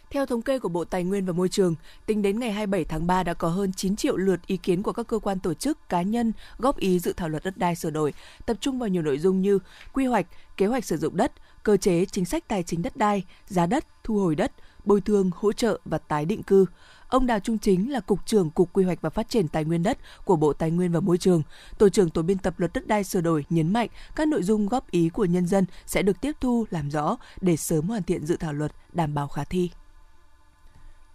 Theo 0.09 0.25
thống 0.25 0.41
kê 0.41 0.59
của 0.59 0.69
Bộ 0.69 0.85
Tài 0.85 1.03
nguyên 1.03 1.25
và 1.25 1.33
Môi 1.33 1.49
trường, 1.49 1.75
tính 2.05 2.21
đến 2.21 2.39
ngày 2.39 2.51
27 2.51 2.85
tháng 2.85 3.07
3 3.07 3.23
đã 3.23 3.33
có 3.33 3.47
hơn 3.47 3.73
9 3.73 3.95
triệu 3.95 4.17
lượt 4.17 4.39
ý 4.47 4.57
kiến 4.57 4.83
của 4.83 4.93
các 4.93 5.07
cơ 5.07 5.19
quan 5.19 5.39
tổ 5.39 5.53
chức, 5.53 5.89
cá 5.89 6.01
nhân 6.01 6.33
góp 6.57 6.77
ý 6.77 6.99
dự 6.99 7.13
thảo 7.13 7.29
luật 7.29 7.43
đất 7.43 7.57
đai 7.57 7.75
sửa 7.75 7.89
đổi, 7.89 8.13
tập 8.45 8.57
trung 8.59 8.79
vào 8.79 8.89
nhiều 8.89 9.01
nội 9.01 9.19
dung 9.19 9.41
như 9.41 9.59
quy 9.93 10.05
hoạch, 10.05 10.25
kế 10.57 10.65
hoạch 10.65 10.85
sử 10.85 10.97
dụng 10.97 11.17
đất, 11.17 11.31
cơ 11.63 11.77
chế 11.77 12.05
chính 12.05 12.25
sách 12.25 12.47
tài 12.47 12.63
chính 12.63 12.81
đất 12.81 12.97
đai, 12.97 13.23
giá 13.47 13.65
đất, 13.65 13.85
thu 14.03 14.19
hồi 14.19 14.35
đất, 14.35 14.51
bồi 14.85 15.01
thường, 15.01 15.29
hỗ 15.35 15.51
trợ 15.53 15.79
và 15.85 15.97
tái 15.97 16.25
định 16.25 16.43
cư. 16.43 16.65
Ông 17.07 17.27
Đào 17.27 17.39
Trung 17.39 17.57
Chính 17.57 17.91
là 17.91 17.99
Cục 17.99 18.25
trưởng 18.25 18.49
Cục 18.49 18.73
Quy 18.73 18.83
hoạch 18.83 19.01
và 19.01 19.09
Phát 19.09 19.29
triển 19.29 19.47
Tài 19.47 19.65
nguyên 19.65 19.83
đất 19.83 19.97
của 20.25 20.35
Bộ 20.35 20.53
Tài 20.53 20.71
nguyên 20.71 20.91
và 20.91 20.99
Môi 20.99 21.17
trường, 21.17 21.41
Tổ 21.77 21.89
trưởng 21.89 22.09
Tổ 22.09 22.21
biên 22.21 22.37
tập 22.37 22.53
luật 22.57 22.73
đất 22.73 22.87
đai 22.87 23.03
sửa 23.03 23.21
đổi 23.21 23.45
nhấn 23.49 23.73
mạnh 23.73 23.89
các 24.15 24.27
nội 24.27 24.43
dung 24.43 24.67
góp 24.67 24.91
ý 24.91 25.09
của 25.09 25.25
nhân 25.25 25.47
dân 25.47 25.65
sẽ 25.85 26.01
được 26.01 26.21
tiếp 26.21 26.31
thu 26.41 26.65
làm 26.69 26.89
rõ 26.89 27.17
để 27.41 27.57
sớm 27.57 27.87
hoàn 27.87 28.03
thiện 28.03 28.25
dự 28.25 28.37
thảo 28.37 28.53
luật 28.53 28.71
đảm 28.93 29.13
bảo 29.13 29.27
khả 29.27 29.43
thi. 29.43 29.69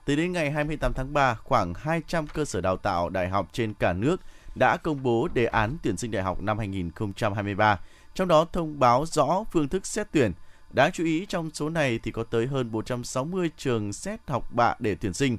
Tới 0.07 0.17
đến 0.17 0.33
ngày 0.33 0.51
28 0.51 0.93
tháng 0.93 1.13
3, 1.13 1.35
khoảng 1.35 1.75
200 1.75 2.27
cơ 2.27 2.45
sở 2.45 2.61
đào 2.61 2.77
tạo 2.77 3.09
đại 3.09 3.29
học 3.29 3.49
trên 3.53 3.75
cả 3.75 3.93
nước 3.93 4.21
đã 4.55 4.77
công 4.77 5.03
bố 5.03 5.29
đề 5.35 5.47
án 5.47 5.77
tuyển 5.83 5.97
sinh 5.97 6.11
đại 6.11 6.23
học 6.23 6.43
năm 6.43 6.59
2023, 6.59 7.81
trong 8.17 8.29
đó 8.29 8.47
thông 8.53 8.79
báo 8.79 9.07
rõ 9.07 9.45
phương 9.53 9.69
thức 9.69 9.87
xét 9.87 10.07
tuyển. 10.13 10.33
Đáng 10.71 10.93
chú 10.93 11.05
ý 11.05 11.27
trong 11.29 11.51
số 11.51 11.69
này 11.69 11.99
thì 12.03 12.11
có 12.11 12.25
tới 12.25 12.47
hơn 12.47 12.73
460 12.73 13.51
trường 13.57 13.93
xét 13.93 14.21
học 14.27 14.53
bạ 14.53 14.75
để 14.79 14.95
tuyển 14.95 15.15
sinh. 15.15 15.39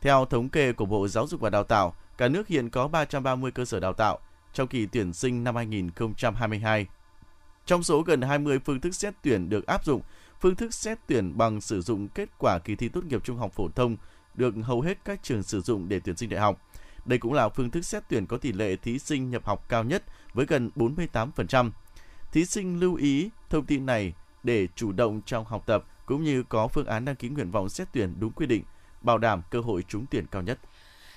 Theo 0.00 0.24
thống 0.24 0.48
kê 0.48 0.72
của 0.72 0.84
Bộ 0.84 1.08
Giáo 1.08 1.26
dục 1.26 1.40
và 1.40 1.50
Đào 1.50 1.64
tạo, 1.64 1.94
cả 2.18 2.28
nước 2.28 2.48
hiện 2.48 2.70
có 2.70 2.88
330 2.88 3.50
cơ 3.50 3.64
sở 3.64 3.80
đào 3.80 3.92
tạo 3.92 4.18
trong 4.52 4.68
kỳ 4.68 4.86
tuyển 4.86 5.12
sinh 5.12 5.44
năm 5.44 5.56
2022. 5.56 6.86
Trong 7.66 7.82
số 7.82 8.02
gần 8.02 8.22
20 8.22 8.58
phương 8.64 8.80
thức 8.80 8.94
xét 8.94 9.14
tuyển 9.22 9.48
được 9.48 9.66
áp 9.66 9.84
dụng, 9.84 10.02
phương 10.40 10.56
thức 10.56 10.74
xét 10.74 10.98
tuyển 11.06 11.38
bằng 11.38 11.60
sử 11.60 11.80
dụng 11.80 12.08
kết 12.08 12.28
quả 12.38 12.58
kỳ 12.58 12.76
thi 12.76 12.88
tốt 12.88 13.04
nghiệp 13.04 13.24
trung 13.24 13.36
học 13.36 13.52
phổ 13.52 13.68
thông 13.68 13.96
được 14.34 14.54
hầu 14.62 14.80
hết 14.80 14.98
các 15.04 15.22
trường 15.22 15.42
sử 15.42 15.60
dụng 15.60 15.88
để 15.88 16.00
tuyển 16.00 16.16
sinh 16.16 16.30
đại 16.30 16.40
học. 16.40 16.60
Đây 17.04 17.18
cũng 17.18 17.32
là 17.32 17.48
phương 17.48 17.70
thức 17.70 17.84
xét 17.84 18.02
tuyển 18.08 18.26
có 18.26 18.36
tỷ 18.36 18.52
lệ 18.52 18.76
thí 18.76 18.98
sinh 18.98 19.30
nhập 19.30 19.44
học 19.44 19.68
cao 19.68 19.84
nhất 19.84 20.04
với 20.34 20.46
gần 20.46 20.70
48%. 20.76 21.70
Thí 22.32 22.44
sinh 22.44 22.80
lưu 22.80 22.94
ý 22.94 23.30
thông 23.48 23.66
tin 23.66 23.86
này 23.86 24.12
để 24.42 24.68
chủ 24.76 24.92
động 24.92 25.20
trong 25.26 25.44
học 25.44 25.62
tập 25.66 25.84
cũng 26.06 26.24
như 26.24 26.42
có 26.42 26.68
phương 26.68 26.86
án 26.86 27.04
đăng 27.04 27.16
ký 27.16 27.28
nguyện 27.28 27.50
vọng 27.50 27.68
xét 27.68 27.88
tuyển 27.92 28.14
đúng 28.20 28.32
quy 28.32 28.46
định, 28.46 28.62
bảo 29.02 29.18
đảm 29.18 29.42
cơ 29.50 29.60
hội 29.60 29.84
trúng 29.88 30.06
tuyển 30.10 30.26
cao 30.26 30.42
nhất. 30.42 30.58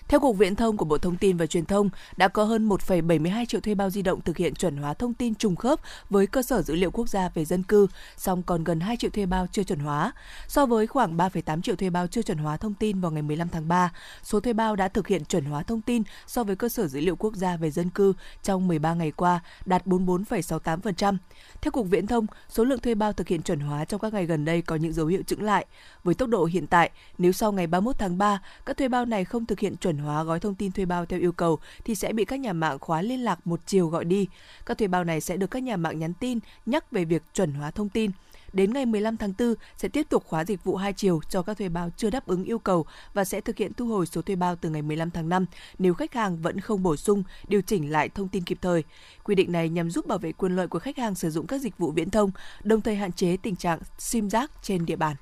Theo 0.07 0.19
Cục 0.19 0.38
Viễn 0.38 0.55
thông 0.55 0.77
của 0.77 0.86
Bộ 0.86 0.98
Thông 0.98 1.17
tin 1.17 1.38
và 1.38 1.45
Truyền 1.45 1.65
thông, 1.65 1.89
đã 2.17 2.27
có 2.27 2.43
hơn 2.43 2.69
1,72 2.69 3.45
triệu 3.45 3.62
thuê 3.62 3.75
bao 3.75 3.89
di 3.89 4.01
động 4.01 4.22
thực 4.22 4.38
hiện 4.38 4.55
chuẩn 4.55 4.77
hóa 4.77 4.93
thông 4.93 5.13
tin 5.13 5.36
trùng 5.36 5.55
khớp 5.55 5.79
với 6.10 6.27
cơ 6.27 6.41
sở 6.41 6.62
dữ 6.62 6.75
liệu 6.75 6.91
quốc 6.91 7.10
gia 7.10 7.29
về 7.29 7.45
dân 7.45 7.63
cư, 7.63 7.88
song 8.17 8.43
còn 8.43 8.63
gần 8.63 8.79
2 8.79 8.98
triệu 8.98 9.10
thuê 9.10 9.25
bao 9.25 9.48
chưa 9.51 9.63
chuẩn 9.63 9.79
hóa. 9.79 10.12
So 10.48 10.65
với 10.65 10.88
khoảng 10.88 11.17
3,8 11.17 11.62
triệu 11.62 11.75
thuê 11.75 11.89
bao 11.89 12.07
chưa 12.07 12.22
chuẩn 12.22 12.38
hóa 12.38 12.57
thông 12.57 12.74
tin 12.74 13.01
vào 13.01 13.12
ngày 13.12 13.22
15 13.22 13.50
tháng 13.50 13.67
3, 13.67 13.91
số 14.24 14.39
thuê 14.39 14.53
bao 14.53 14.75
đã 14.75 14.88
thực 14.88 15.07
hiện 15.07 15.25
chuẩn 15.25 15.45
hóa 15.45 15.63
thông 15.63 15.81
tin 15.81 16.03
so 16.27 16.43
với 16.43 16.55
cơ 16.55 16.69
sở 16.69 16.88
dữ 16.88 17.00
liệu 17.00 17.15
quốc 17.15 17.36
gia 17.36 17.57
về 17.57 17.72
dân 17.72 17.89
cư 17.89 18.13
trong 18.43 18.67
13 18.67 18.93
ngày 18.93 19.12
qua 19.12 19.39
đạt 19.65 19.86
44,68%. 19.86 21.17
Theo 21.62 21.72
Cục 21.72 21.88
Viễn 21.89 22.07
thông, 22.07 22.25
số 22.50 22.63
lượng 22.63 22.79
thuê 22.79 22.95
bao 22.95 23.13
thực 23.13 23.27
hiện 23.27 23.41
chuẩn 23.41 23.60
hóa 23.60 23.86
trong 23.86 24.00
các 24.00 24.13
ngày 24.13 24.25
gần 24.25 24.45
đây 24.45 24.62
có 24.62 24.75
những 24.75 24.93
dấu 24.93 25.05
hiệu 25.05 25.22
chững 25.27 25.43
lại. 25.43 25.65
Với 26.03 26.15
tốc 26.15 26.29
độ 26.29 26.45
hiện 26.45 26.67
tại, 26.67 26.91
nếu 27.17 27.31
sau 27.31 27.51
ngày 27.51 27.67
31 27.67 27.95
tháng 28.00 28.17
3, 28.17 28.41
các 28.65 28.77
thuê 28.77 28.88
bao 28.88 29.05
này 29.05 29.25
không 29.25 29.45
thực 29.45 29.60
hiện 29.60 29.77
chuẩn 29.77 29.92
hóa 29.97 30.23
gói 30.23 30.39
thông 30.39 30.55
tin 30.55 30.71
thuê 30.71 30.85
bao 30.85 31.05
theo 31.05 31.19
yêu 31.19 31.31
cầu 31.31 31.59
thì 31.85 31.95
sẽ 31.95 32.13
bị 32.13 32.25
các 32.25 32.39
nhà 32.39 32.53
mạng 32.53 32.79
khóa 32.79 33.01
liên 33.01 33.23
lạc 33.23 33.47
một 33.47 33.59
chiều 33.65 33.88
gọi 33.88 34.05
đi. 34.05 34.27
Các 34.65 34.77
thuê 34.77 34.88
bao 34.88 35.03
này 35.03 35.21
sẽ 35.21 35.38
được 35.38 35.51
các 35.51 35.63
nhà 35.63 35.77
mạng 35.77 36.00
nhắn 36.00 36.13
tin 36.13 36.39
nhắc 36.65 36.91
về 36.91 37.05
việc 37.05 37.23
chuẩn 37.33 37.53
hóa 37.53 37.71
thông 37.71 37.89
tin. 37.89 38.12
Đến 38.53 38.73
ngày 38.73 38.85
15 38.85 39.17
tháng 39.17 39.33
4 39.39 39.53
sẽ 39.77 39.88
tiếp 39.88 40.05
tục 40.09 40.23
khóa 40.27 40.45
dịch 40.45 40.63
vụ 40.63 40.75
hai 40.75 40.93
chiều 40.93 41.19
cho 41.29 41.41
các 41.41 41.57
thuê 41.57 41.69
bao 41.69 41.89
chưa 41.97 42.09
đáp 42.09 42.27
ứng 42.27 42.43
yêu 42.43 42.59
cầu 42.59 42.85
và 43.13 43.25
sẽ 43.25 43.41
thực 43.41 43.57
hiện 43.57 43.73
thu 43.73 43.88
hồi 43.88 44.05
số 44.05 44.21
thuê 44.21 44.35
bao 44.35 44.55
từ 44.55 44.69
ngày 44.69 44.81
15 44.81 45.12
tháng 45.12 45.29
5 45.29 45.45
nếu 45.79 45.93
khách 45.93 46.13
hàng 46.13 46.38
vẫn 46.38 46.59
không 46.59 46.83
bổ 46.83 46.95
sung, 46.95 47.23
điều 47.47 47.62
chỉnh 47.62 47.91
lại 47.91 48.09
thông 48.09 48.27
tin 48.27 48.43
kịp 48.43 48.57
thời. 48.62 48.83
Quy 49.23 49.35
định 49.35 49.51
này 49.51 49.69
nhằm 49.69 49.91
giúp 49.91 50.07
bảo 50.07 50.17
vệ 50.17 50.31
quyền 50.31 50.55
lợi 50.55 50.67
của 50.67 50.79
khách 50.79 50.97
hàng 50.97 51.15
sử 51.15 51.29
dụng 51.29 51.47
các 51.47 51.62
dịch 51.62 51.77
vụ 51.77 51.91
viễn 51.91 52.09
thông, 52.09 52.31
đồng 52.63 52.81
thời 52.81 52.95
hạn 52.95 53.12
chế 53.12 53.38
tình 53.38 53.55
trạng 53.55 53.79
sim 53.97 54.29
giác 54.29 54.51
trên 54.62 54.85
địa 54.85 54.95
bàn. 54.95 55.15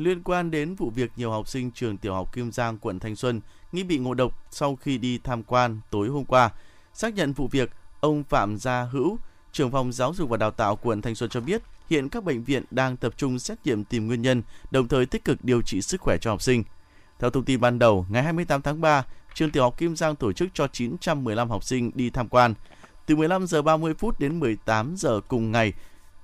Liên 0.00 0.22
quan 0.22 0.50
đến 0.50 0.74
vụ 0.74 0.90
việc 0.90 1.10
nhiều 1.16 1.30
học 1.30 1.48
sinh 1.48 1.70
trường 1.70 1.96
tiểu 1.96 2.14
học 2.14 2.32
Kim 2.32 2.52
Giang, 2.52 2.78
quận 2.78 2.98
Thanh 2.98 3.16
Xuân 3.16 3.40
nghi 3.72 3.82
bị 3.82 3.98
ngộ 3.98 4.14
độc 4.14 4.46
sau 4.50 4.76
khi 4.76 4.98
đi 4.98 5.18
tham 5.24 5.42
quan 5.42 5.80
tối 5.90 6.08
hôm 6.08 6.24
qua, 6.24 6.50
xác 6.94 7.14
nhận 7.14 7.32
vụ 7.32 7.48
việc, 7.48 7.70
ông 8.00 8.24
Phạm 8.24 8.58
Gia 8.58 8.82
Hữu, 8.82 9.18
trưởng 9.52 9.70
phòng 9.70 9.92
giáo 9.92 10.14
dục 10.14 10.30
và 10.30 10.36
đào 10.36 10.50
tạo 10.50 10.76
quận 10.76 11.02
Thanh 11.02 11.14
Xuân 11.14 11.30
cho 11.30 11.40
biết, 11.40 11.62
hiện 11.90 12.08
các 12.08 12.24
bệnh 12.24 12.44
viện 12.44 12.64
đang 12.70 12.96
tập 12.96 13.14
trung 13.16 13.38
xét 13.38 13.58
nghiệm 13.64 13.84
tìm 13.84 14.06
nguyên 14.06 14.22
nhân, 14.22 14.42
đồng 14.70 14.88
thời 14.88 15.06
tích 15.06 15.24
cực 15.24 15.44
điều 15.44 15.62
trị 15.62 15.82
sức 15.82 16.00
khỏe 16.00 16.16
cho 16.20 16.30
học 16.30 16.42
sinh. 16.42 16.64
Theo 17.18 17.30
thông 17.30 17.44
tin 17.44 17.60
ban 17.60 17.78
đầu, 17.78 18.06
ngày 18.08 18.22
28 18.22 18.62
tháng 18.62 18.80
3, 18.80 19.04
trường 19.34 19.50
tiểu 19.50 19.62
học 19.62 19.78
Kim 19.78 19.96
Giang 19.96 20.16
tổ 20.16 20.32
chức 20.32 20.48
cho 20.54 20.68
915 20.68 21.50
học 21.50 21.64
sinh 21.64 21.90
đi 21.94 22.10
tham 22.10 22.28
quan. 22.28 22.54
Từ 23.06 23.16
15 23.16 23.46
giờ 23.46 23.62
30 23.62 23.94
phút 23.94 24.20
đến 24.20 24.40
18 24.40 24.94
giờ 24.96 25.20
cùng 25.28 25.52
ngày, 25.52 25.72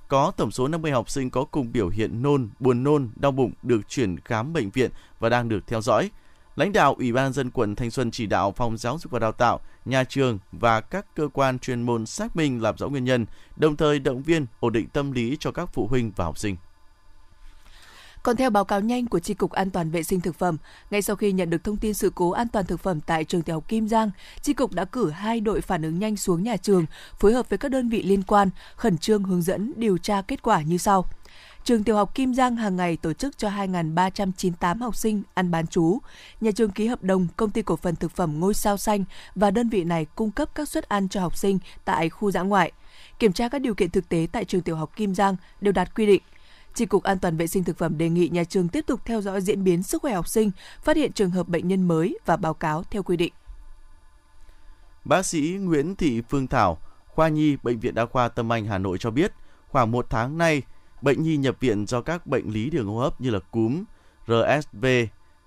có 0.09 0.33
tổng 0.37 0.51
số 0.51 0.69
50 0.69 0.91
học 0.91 1.11
sinh 1.11 1.31
có 1.31 1.45
cùng 1.45 1.73
biểu 1.73 1.89
hiện 1.89 2.23
nôn, 2.23 2.49
buồn 2.59 2.83
nôn, 2.83 3.09
đau 3.17 3.33
bụng 3.33 3.53
được 3.63 3.89
chuyển 3.89 4.21
khám 4.21 4.53
bệnh 4.53 4.71
viện 4.71 4.91
và 5.19 5.29
đang 5.29 5.49
được 5.49 5.67
theo 5.67 5.81
dõi. 5.81 6.11
Lãnh 6.57 6.73
đạo 6.73 6.95
Ủy 6.99 7.13
ban 7.13 7.33
dân 7.33 7.51
quận 7.51 7.75
Thanh 7.75 7.91
Xuân 7.91 8.11
chỉ 8.11 8.27
đạo 8.27 8.53
phòng 8.53 8.77
giáo 8.77 8.99
dục 8.99 9.13
và 9.13 9.19
đào 9.19 9.33
tạo, 9.33 9.61
nhà 9.85 10.05
trường 10.05 10.39
và 10.53 10.81
các 10.81 11.07
cơ 11.15 11.29
quan 11.33 11.59
chuyên 11.59 11.83
môn 11.83 12.07
xác 12.07 12.37
minh 12.37 12.63
làm 12.63 12.77
rõ 12.77 12.89
nguyên 12.89 13.05
nhân, 13.05 13.27
đồng 13.57 13.77
thời 13.77 13.99
động 13.99 14.23
viên 14.23 14.47
ổn 14.61 14.73
định 14.73 14.89
tâm 14.89 15.13
lý 15.13 15.37
cho 15.41 15.51
các 15.53 15.71
phụ 15.73 15.87
huynh 15.87 16.13
và 16.17 16.25
học 16.25 16.39
sinh. 16.39 16.57
Còn 18.26 18.37
theo 18.37 18.50
báo 18.50 18.64
cáo 18.64 18.80
nhanh 18.80 19.06
của 19.06 19.18
Tri 19.18 19.35
Cục 19.35 19.50
An 19.50 19.71
toàn 19.71 19.90
vệ 19.90 20.02
sinh 20.02 20.21
thực 20.21 20.35
phẩm, 20.38 20.56
ngay 20.90 21.02
sau 21.02 21.16
khi 21.16 21.33
nhận 21.33 21.50
được 21.50 21.64
thông 21.64 21.76
tin 21.76 21.95
sự 21.95 22.12
cố 22.14 22.30
an 22.30 22.49
toàn 22.49 22.66
thực 22.66 22.80
phẩm 22.80 23.00
tại 23.00 23.25
trường 23.25 23.42
tiểu 23.42 23.56
học 23.56 23.68
Kim 23.68 23.88
Giang, 23.88 24.11
Tri 24.42 24.52
Cục 24.52 24.73
đã 24.73 24.85
cử 24.85 25.11
hai 25.11 25.40
đội 25.40 25.61
phản 25.61 25.83
ứng 25.83 25.99
nhanh 25.99 26.16
xuống 26.16 26.42
nhà 26.42 26.56
trường, 26.56 26.87
phối 27.18 27.33
hợp 27.33 27.49
với 27.49 27.59
các 27.59 27.71
đơn 27.71 27.88
vị 27.88 28.02
liên 28.02 28.23
quan, 28.23 28.50
khẩn 28.76 28.99
trương 28.99 29.23
hướng 29.23 29.42
dẫn 29.42 29.73
điều 29.76 29.99
tra 29.99 30.23
kết 30.23 30.42
quả 30.42 30.62
như 30.62 30.78
sau. 30.78 31.04
Trường 31.64 31.85
tiểu 31.85 31.97
học 31.97 32.14
Kim 32.14 32.35
Giang 32.35 32.56
hàng 32.56 32.76
ngày 32.76 32.97
tổ 32.97 33.12
chức 33.12 33.38
cho 33.38 33.49
2.398 33.49 34.78
học 34.78 34.97
sinh 34.97 35.23
ăn 35.35 35.50
bán 35.50 35.66
chú. 35.66 35.99
Nhà 36.40 36.50
trường 36.50 36.71
ký 36.71 36.87
hợp 36.87 37.02
đồng 37.02 37.26
công 37.37 37.50
ty 37.50 37.62
cổ 37.62 37.76
phần 37.76 37.97
thực 37.97 38.12
phẩm 38.12 38.40
Ngôi 38.40 38.54
Sao 38.54 38.76
Xanh 38.76 39.04
và 39.35 39.50
đơn 39.50 39.68
vị 39.68 39.85
này 39.85 40.06
cung 40.14 40.30
cấp 40.30 40.49
các 40.54 40.68
suất 40.68 40.88
ăn 40.88 41.09
cho 41.09 41.21
học 41.21 41.37
sinh 41.37 41.59
tại 41.85 42.09
khu 42.09 42.30
dã 42.30 42.42
ngoại. 42.42 42.73
Kiểm 43.18 43.33
tra 43.33 43.49
các 43.49 43.59
điều 43.59 43.75
kiện 43.75 43.90
thực 43.90 44.09
tế 44.09 44.26
tại 44.33 44.45
trường 44.45 44.62
tiểu 44.62 44.76
học 44.76 44.97
Kim 44.97 45.14
Giang 45.14 45.37
đều 45.61 45.73
đạt 45.73 45.95
quy 45.95 46.06
định. 46.06 46.23
Tri 46.76 46.87
Cục 46.87 47.02
An 47.02 47.18
toàn 47.18 47.37
vệ 47.37 47.47
sinh 47.47 47.64
thực 47.64 47.78
phẩm 47.78 47.99
đề 47.99 48.09
nghị 48.09 48.28
nhà 48.28 48.45
trường 48.45 48.68
tiếp 48.68 48.85
tục 48.87 49.00
theo 49.04 49.21
dõi 49.21 49.40
diễn 49.40 49.64
biến 49.64 49.83
sức 49.83 50.02
khỏe 50.02 50.14
học 50.14 50.28
sinh, 50.28 50.50
phát 50.83 50.97
hiện 50.97 51.12
trường 51.12 51.30
hợp 51.30 51.49
bệnh 51.49 51.68
nhân 51.68 51.88
mới 51.88 52.18
và 52.26 52.37
báo 52.37 52.54
cáo 52.54 52.85
theo 52.90 53.02
quy 53.02 53.16
định. 53.16 53.33
Bác 55.04 55.26
sĩ 55.26 55.59
Nguyễn 55.61 55.97
Thị 55.97 56.23
Phương 56.28 56.47
Thảo, 56.47 56.78
khoa 57.06 57.28
nhi 57.28 57.56
Bệnh 57.62 57.80
viện 57.80 57.95
Đa 57.95 58.06
khoa 58.06 58.28
Tâm 58.28 58.52
Anh 58.52 58.66
Hà 58.66 58.78
Nội 58.78 58.99
cho 58.99 59.11
biết, 59.11 59.33
khoảng 59.68 59.90
một 59.90 60.06
tháng 60.11 60.38
nay, 60.38 60.62
bệnh 61.02 61.23
nhi 61.23 61.37
nhập 61.37 61.56
viện 61.61 61.87
do 61.87 62.00
các 62.00 62.26
bệnh 62.26 62.49
lý 62.49 62.71
đường 62.71 62.87
hô 62.87 62.99
hấp 62.99 63.21
như 63.21 63.30
là 63.30 63.38
cúm, 63.38 63.85
RSV, 64.26 64.87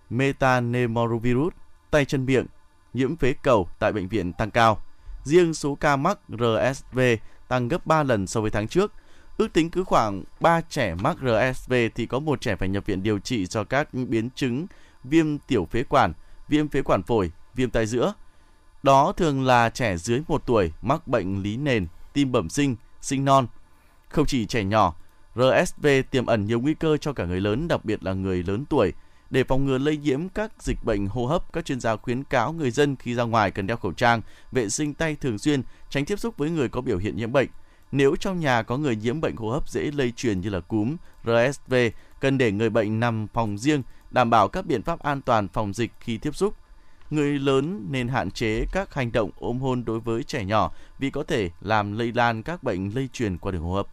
metanemorovirus, 0.10 1.54
tay 1.92 2.06
chân 2.06 2.26
miệng, 2.26 2.46
nhiễm 2.94 3.16
phế 3.16 3.34
cầu 3.44 3.70
tại 3.80 3.92
bệnh 3.92 4.08
viện 4.08 4.34
tăng 4.34 4.52
cao. 4.52 4.82
Riêng 5.24 5.54
số 5.54 5.76
ca 5.76 5.96
mắc 5.96 6.20
RSV 6.30 7.00
tăng 7.48 7.68
gấp 7.68 7.86
3 7.86 8.04
lần 8.04 8.28
so 8.28 8.42
với 8.42 8.52
tháng 8.52 8.68
trước. 8.68 8.94
Ước 9.40 9.54
tính 9.54 9.70
cứ 9.70 9.84
khoảng 9.84 10.24
3 10.40 10.62
trẻ 10.62 10.96
mắc 10.96 11.18
RSV 11.18 11.74
thì 11.96 12.06
có 12.06 12.20
một 12.20 12.42
trẻ 12.42 12.56
phải 12.56 12.70
nhập 12.70 12.86
viện 12.86 13.04
điều 13.04 13.20
trị 13.20 13.46
do 13.46 13.64
các 13.64 13.94
biến 13.94 14.30
chứng 14.36 14.68
viêm 15.04 15.38
tiểu 15.38 15.68
phế 15.72 15.84
quản, 15.84 16.14
viêm 16.48 16.68
phế 16.68 16.82
quản 16.82 17.04
phổi, 17.04 17.32
viêm 17.56 17.70
tai 17.70 17.86
giữa. 17.86 18.14
Đó 18.84 19.14
thường 19.18 19.46
là 19.46 19.70
trẻ 19.70 19.98
dưới 19.98 20.22
1 20.28 20.44
tuổi 20.46 20.72
mắc 20.82 21.08
bệnh 21.08 21.42
lý 21.42 21.58
nền, 21.58 21.88
tim 22.14 22.32
bẩm 22.32 22.50
sinh, 22.50 22.76
sinh 23.02 23.26
non. 23.26 23.48
Không 24.10 24.26
chỉ 24.26 24.46
trẻ 24.46 24.64
nhỏ, 24.64 24.96
RSV 25.36 25.88
tiềm 26.12 26.26
ẩn 26.26 26.46
nhiều 26.46 26.60
nguy 26.60 26.74
cơ 26.74 26.98
cho 26.98 27.14
cả 27.14 27.26
người 27.26 27.42
lớn, 27.42 27.68
đặc 27.68 27.86
biệt 27.86 28.04
là 28.04 28.14
người 28.14 28.44
lớn 28.44 28.66
tuổi. 28.70 28.94
Để 29.30 29.44
phòng 29.44 29.66
ngừa 29.66 29.78
lây 29.78 29.98
nhiễm 29.98 30.30
các 30.30 30.52
dịch 30.60 30.84
bệnh 30.84 31.08
hô 31.08 31.26
hấp, 31.26 31.54
các 31.54 31.66
chuyên 31.66 31.80
gia 31.80 31.96
khuyến 31.96 32.24
cáo 32.24 32.54
người 32.54 32.72
dân 32.72 32.96
khi 32.96 33.14
ra 33.14 33.24
ngoài 33.24 33.52
cần 33.52 33.68
đeo 33.68 33.78
khẩu 33.78 33.92
trang, 33.92 34.22
vệ 34.52 34.70
sinh 34.70 34.94
tay 34.94 35.16
thường 35.16 35.38
xuyên, 35.38 35.62
tránh 35.90 36.06
tiếp 36.06 36.20
xúc 36.20 36.38
với 36.38 36.50
người 36.50 36.70
có 36.70 36.82
biểu 36.82 36.98
hiện 36.98 37.18
nhiễm 37.18 37.32
bệnh. 37.32 37.50
Nếu 37.92 38.16
trong 38.16 38.40
nhà 38.40 38.64
có 38.64 38.78
người 38.78 38.96
nhiễm 38.96 39.22
bệnh 39.22 39.36
hô 39.36 39.50
hấp 39.50 39.70
dễ 39.70 39.92
lây 39.92 40.12
truyền 40.12 40.42
như 40.42 40.50
là 40.50 40.60
cúm, 40.60 40.96
RSV, 41.24 41.74
cần 42.20 42.38
để 42.38 42.52
người 42.52 42.70
bệnh 42.70 43.00
nằm 43.00 43.28
phòng 43.34 43.58
riêng, 43.58 43.84
đảm 44.12 44.30
bảo 44.30 44.48
các 44.48 44.66
biện 44.66 44.82
pháp 44.82 45.00
an 45.00 45.22
toàn 45.22 45.48
phòng 45.48 45.74
dịch 45.74 45.92
khi 46.00 46.18
tiếp 46.18 46.36
xúc. 46.36 46.56
Người 47.10 47.40
lớn 47.40 47.88
nên 47.90 48.08
hạn 48.08 48.32
chế 48.32 48.66
các 48.72 48.94
hành 48.94 49.12
động 49.12 49.32
ôm 49.40 49.60
hôn 49.60 49.86
đối 49.86 50.00
với 50.00 50.24
trẻ 50.24 50.46
nhỏ 50.46 50.72
vì 51.00 51.10
có 51.10 51.24
thể 51.24 51.50
làm 51.62 51.98
lây 51.98 52.12
lan 52.12 52.44
các 52.44 52.64
bệnh 52.64 52.96
lây 52.96 53.10
truyền 53.14 53.38
qua 53.38 53.52
đường 53.52 53.62
hô 53.62 53.74
hấp. 53.74 53.88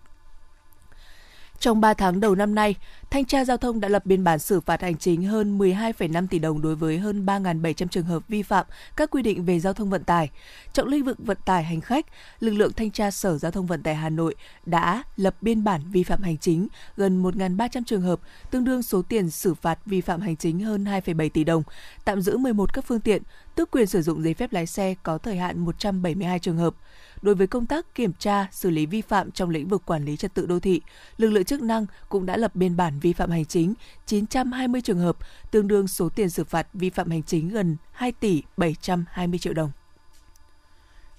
Trong 1.60 1.80
3 1.80 1.94
tháng 1.94 2.20
đầu 2.20 2.34
năm 2.34 2.54
nay, 2.54 2.74
Thanh 3.10 3.24
tra 3.24 3.44
Giao 3.44 3.56
thông 3.56 3.80
đã 3.80 3.88
lập 3.88 4.06
biên 4.06 4.24
bản 4.24 4.38
xử 4.38 4.60
phạt 4.60 4.82
hành 4.82 4.96
chính 4.96 5.24
hơn 5.24 5.58
12,5 5.58 6.26
tỷ 6.26 6.38
đồng 6.38 6.62
đối 6.62 6.76
với 6.76 6.98
hơn 6.98 7.26
3.700 7.26 7.86
trường 7.86 8.04
hợp 8.04 8.28
vi 8.28 8.42
phạm 8.42 8.66
các 8.96 9.10
quy 9.10 9.22
định 9.22 9.44
về 9.44 9.60
giao 9.60 9.72
thông 9.72 9.90
vận 9.90 10.04
tải. 10.04 10.30
Trọng 10.72 10.88
lĩnh 10.88 11.04
vực 11.04 11.18
vận 11.18 11.38
tải 11.44 11.64
hành 11.64 11.80
khách, 11.80 12.06
lực 12.40 12.50
lượng 12.50 12.72
Thanh 12.72 12.90
tra 12.90 13.10
Sở 13.10 13.38
Giao 13.38 13.50
thông 13.50 13.66
Vận 13.66 13.82
tải 13.82 13.94
Hà 13.94 14.08
Nội 14.08 14.34
đã 14.66 15.02
lập 15.16 15.36
biên 15.40 15.64
bản 15.64 15.80
vi 15.90 16.02
phạm 16.02 16.22
hành 16.22 16.38
chính 16.38 16.68
gần 16.96 17.22
1.300 17.22 17.82
trường 17.86 18.02
hợp, 18.02 18.20
tương 18.50 18.64
đương 18.64 18.82
số 18.82 19.02
tiền 19.02 19.30
xử 19.30 19.54
phạt 19.54 19.78
vi 19.86 20.00
phạm 20.00 20.20
hành 20.20 20.36
chính 20.36 20.60
hơn 20.60 20.84
2,7 20.84 21.28
tỷ 21.28 21.44
đồng, 21.44 21.62
tạm 22.04 22.20
giữ 22.20 22.36
11 22.36 22.72
các 22.72 22.84
phương 22.84 23.00
tiện, 23.00 23.22
tước 23.54 23.70
quyền 23.70 23.86
sử 23.86 24.02
dụng 24.02 24.22
giấy 24.22 24.34
phép 24.34 24.52
lái 24.52 24.66
xe 24.66 24.94
có 25.02 25.18
thời 25.18 25.36
hạn 25.36 25.58
172 25.58 26.38
trường 26.38 26.56
hợp. 26.56 26.74
Đối 27.22 27.34
với 27.34 27.46
công 27.46 27.66
tác 27.66 27.94
kiểm 27.94 28.12
tra, 28.18 28.48
xử 28.52 28.70
lý 28.70 28.86
vi 28.86 29.00
phạm 29.02 29.30
trong 29.30 29.50
lĩnh 29.50 29.68
vực 29.68 29.82
quản 29.86 30.04
lý 30.04 30.16
trật 30.16 30.34
tự 30.34 30.46
đô 30.46 30.60
thị, 30.60 30.80
lực 31.16 31.30
lượng 31.30 31.44
chức 31.44 31.62
năng 31.62 31.86
cũng 32.08 32.26
đã 32.26 32.36
lập 32.36 32.54
biên 32.54 32.76
bản 32.76 32.98
vi 33.00 33.12
phạm 33.12 33.30
hành 33.30 33.44
chính 33.44 33.74
920 34.06 34.80
trường 34.80 34.98
hợp, 34.98 35.16
tương 35.50 35.68
đương 35.68 35.88
số 35.88 36.08
tiền 36.08 36.30
xử 36.30 36.44
phạt 36.44 36.66
vi 36.72 36.90
phạm 36.90 37.10
hành 37.10 37.22
chính 37.22 37.48
gần 37.48 37.76
2 37.92 38.12
tỷ 38.12 38.42
720 38.56 39.38
triệu 39.38 39.52
đồng. 39.52 39.70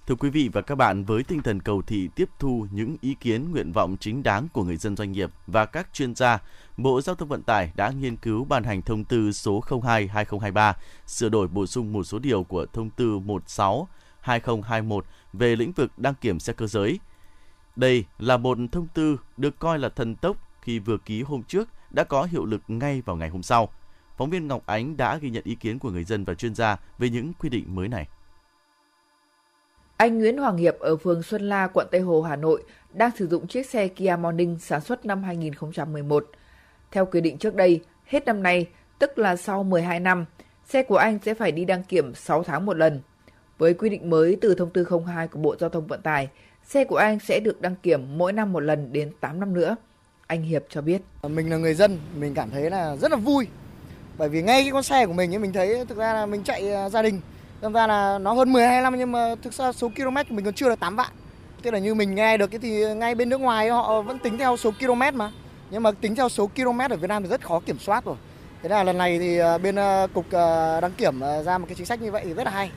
Thưa 0.08 0.16
quý 0.16 0.30
vị 0.30 0.50
và 0.54 0.62
các 0.62 0.76
bạn, 0.76 1.04
với 1.06 1.24
tinh 1.24 1.42
thần 1.42 1.60
cầu 1.60 1.82
thị 1.82 2.10
tiếp 2.16 2.30
thu 2.40 2.68
những 2.72 2.98
ý 3.02 3.16
kiến 3.20 3.52
nguyện 3.52 3.72
vọng 3.72 3.98
chính 4.00 4.24
đáng 4.24 4.48
của 4.54 4.64
người 4.64 4.78
dân 4.78 4.96
doanh 4.96 5.12
nghiệp 5.12 5.32
và 5.48 5.66
các 5.66 5.88
chuyên 5.94 6.16
gia, 6.16 6.40
Bộ 6.78 7.02
Giao 7.02 7.16
thông 7.16 7.30
Vận 7.30 7.44
tải 7.44 7.72
đã 7.76 7.90
nghiên 7.90 8.18
cứu 8.18 8.46
ban 8.46 8.64
hành 8.64 8.82
thông 8.82 9.04
tư 9.04 9.32
số 9.32 9.64
02/2023 9.70 10.74
sửa 11.08 11.30
đổi 11.30 11.48
bổ 11.48 11.66
sung 11.66 11.94
một 11.94 12.04
số 12.04 12.20
điều 12.20 12.44
của 12.44 12.66
thông 12.74 12.90
tư 12.90 13.20
16. 13.20 13.88
2021 14.28 15.06
về 15.34 15.56
lĩnh 15.56 15.72
vực 15.72 15.92
đăng 15.98 16.14
kiểm 16.22 16.40
xe 16.40 16.54
cơ 16.54 16.68
giới. 16.68 17.00
Đây 17.76 18.06
là 18.20 18.38
một 18.38 18.58
thông 18.72 18.88
tư 18.94 19.20
được 19.38 19.60
coi 19.60 19.80
là 19.80 19.90
thần 19.90 20.16
tốc 20.16 20.38
khi 20.62 20.80
vừa 20.80 20.98
ký 20.98 21.22
hôm 21.22 21.44
trước 21.44 21.70
đã 21.90 22.04
có 22.04 22.24
hiệu 22.24 22.46
lực 22.46 22.62
ngay 22.68 23.02
vào 23.02 23.16
ngày 23.16 23.30
hôm 23.30 23.44
sau. 23.44 23.70
Phóng 24.18 24.30
viên 24.30 24.48
Ngọc 24.48 24.66
Ánh 24.66 24.98
đã 24.98 25.18
ghi 25.18 25.30
nhận 25.30 25.44
ý 25.44 25.56
kiến 25.56 25.80
của 25.80 25.92
người 25.92 26.04
dân 26.04 26.24
và 26.24 26.34
chuyên 26.34 26.56
gia 26.56 26.78
về 26.98 27.10
những 27.10 27.34
quy 27.34 27.50
định 27.50 27.76
mới 27.76 27.88
này. 27.88 28.08
Anh 29.98 30.20
Nguyễn 30.20 30.38
Hoàng 30.38 30.58
Hiệp 30.58 30.80
ở 30.80 30.98
phường 30.98 31.24
Xuân 31.24 31.50
La, 31.50 31.68
quận 31.68 31.88
Tây 31.92 32.02
Hồ, 32.02 32.22
Hà 32.22 32.36
Nội 32.36 32.64
đang 32.94 33.12
sử 33.18 33.28
dụng 33.28 33.48
chiếc 33.48 33.70
xe 33.70 33.88
Kia 33.88 34.16
Morning 34.20 34.60
sản 34.60 34.82
xuất 34.82 35.06
năm 35.06 35.24
2011. 35.24 36.26
Theo 36.92 37.06
quy 37.06 37.22
định 37.22 37.38
trước 37.38 37.56
đây, 37.56 37.82
hết 38.06 38.26
năm 38.26 38.44
nay, 38.44 38.66
tức 39.00 39.18
là 39.18 39.36
sau 39.36 39.64
12 39.64 40.00
năm, 40.00 40.26
xe 40.66 40.84
của 40.84 40.98
anh 40.98 41.20
sẽ 41.26 41.34
phải 41.34 41.52
đi 41.52 41.66
đăng 41.66 41.84
kiểm 41.84 42.16
6 42.16 42.44
tháng 42.44 42.66
một 42.66 42.78
lần. 42.78 43.02
Với 43.58 43.74
quy 43.74 43.90
định 43.90 44.10
mới 44.10 44.38
từ 44.42 44.56
thông 44.56 44.70
tư 44.70 44.88
02 45.06 45.28
của 45.28 45.40
Bộ 45.40 45.56
Giao 45.60 45.70
thông 45.70 45.88
Vận 45.88 46.02
tải, 46.02 46.30
xe 46.64 46.84
của 46.84 46.96
anh 46.96 47.20
sẽ 47.20 47.40
được 47.40 47.62
đăng 47.62 47.76
kiểm 47.76 48.18
mỗi 48.18 48.34
năm 48.34 48.54
một 48.54 48.60
lần 48.60 48.94
đến 48.94 49.12
8 49.20 49.40
năm 49.40 49.54
nữa. 49.54 49.76
Anh 50.28 50.44
Hiệp 50.44 50.64
cho 50.70 50.82
biết. 50.82 51.02
Mình 51.24 51.50
là 51.50 51.58
người 51.58 51.74
dân, 51.74 52.00
mình 52.16 52.34
cảm 52.34 52.50
thấy 52.50 52.70
là 52.70 52.96
rất 52.96 53.12
là 53.12 53.18
vui. 53.18 53.48
Bởi 54.18 54.30
vì 54.30 54.42
ngay 54.42 54.64
cái 54.64 54.72
con 54.72 54.84
xe 54.84 55.06
của 55.06 55.14
mình 55.14 55.34
ấy 55.34 55.40
mình 55.40 55.54
thấy 55.54 55.86
thực 55.86 55.98
ra 55.98 56.14
là 56.14 56.26
mình 56.26 56.44
chạy 56.44 56.74
à, 56.74 56.90
gia 56.90 57.02
đình. 57.02 57.22
Thực 57.62 57.74
ra 57.74 57.88
là 57.88 58.20
nó 58.20 58.34
hơn 58.34 58.54
12 58.54 58.82
năm 58.82 58.96
nhưng 58.98 59.12
mà 59.12 59.36
thực 59.44 59.54
ra 59.54 59.72
số 59.72 59.90
km 59.90 60.16
của 60.16 60.36
mình 60.36 60.46
còn 60.46 60.54
chưa 60.54 60.70
được 60.70 60.80
8 60.80 60.96
vạn. 60.96 61.12
Tức 61.62 61.72
là 61.72 61.80
như 61.80 61.94
mình 61.94 62.16
nghe 62.16 62.38
được 62.38 62.52
cái 62.52 62.60
thì 62.60 62.96
ngay 62.96 63.16
bên 63.16 63.30
nước 63.30 63.42
ngoài 63.42 63.70
họ 63.70 64.02
vẫn 64.02 64.20
tính 64.20 64.38
theo 64.38 64.58
số 64.58 64.72
km 64.80 65.02
mà. 65.14 65.32
Nhưng 65.72 65.84
mà 65.84 65.92
tính 65.92 66.16
theo 66.16 66.30
số 66.30 66.50
km 66.56 66.80
ở 66.80 66.98
Việt 66.98 67.08
Nam 67.08 67.24
thì 67.24 67.30
rất 67.30 67.46
khó 67.46 67.60
kiểm 67.60 67.80
soát 67.80 68.06
rồi. 68.06 68.16
Thế 68.64 68.70
là 68.70 68.84
lần 68.84 68.98
này 68.98 69.20
thì 69.20 69.38
à, 69.38 69.58
bên 69.58 69.76
à, 69.76 70.08
cục 70.14 70.26
đăng 70.82 70.92
kiểm 70.98 71.20
ra 71.46 71.58
một 71.58 71.66
cái 71.70 71.76
chính 71.76 71.86
sách 71.86 72.02
như 72.02 72.12
vậy 72.12 72.22
thì 72.26 72.34
rất 72.34 72.44
là 72.44 72.52
hay 72.52 72.72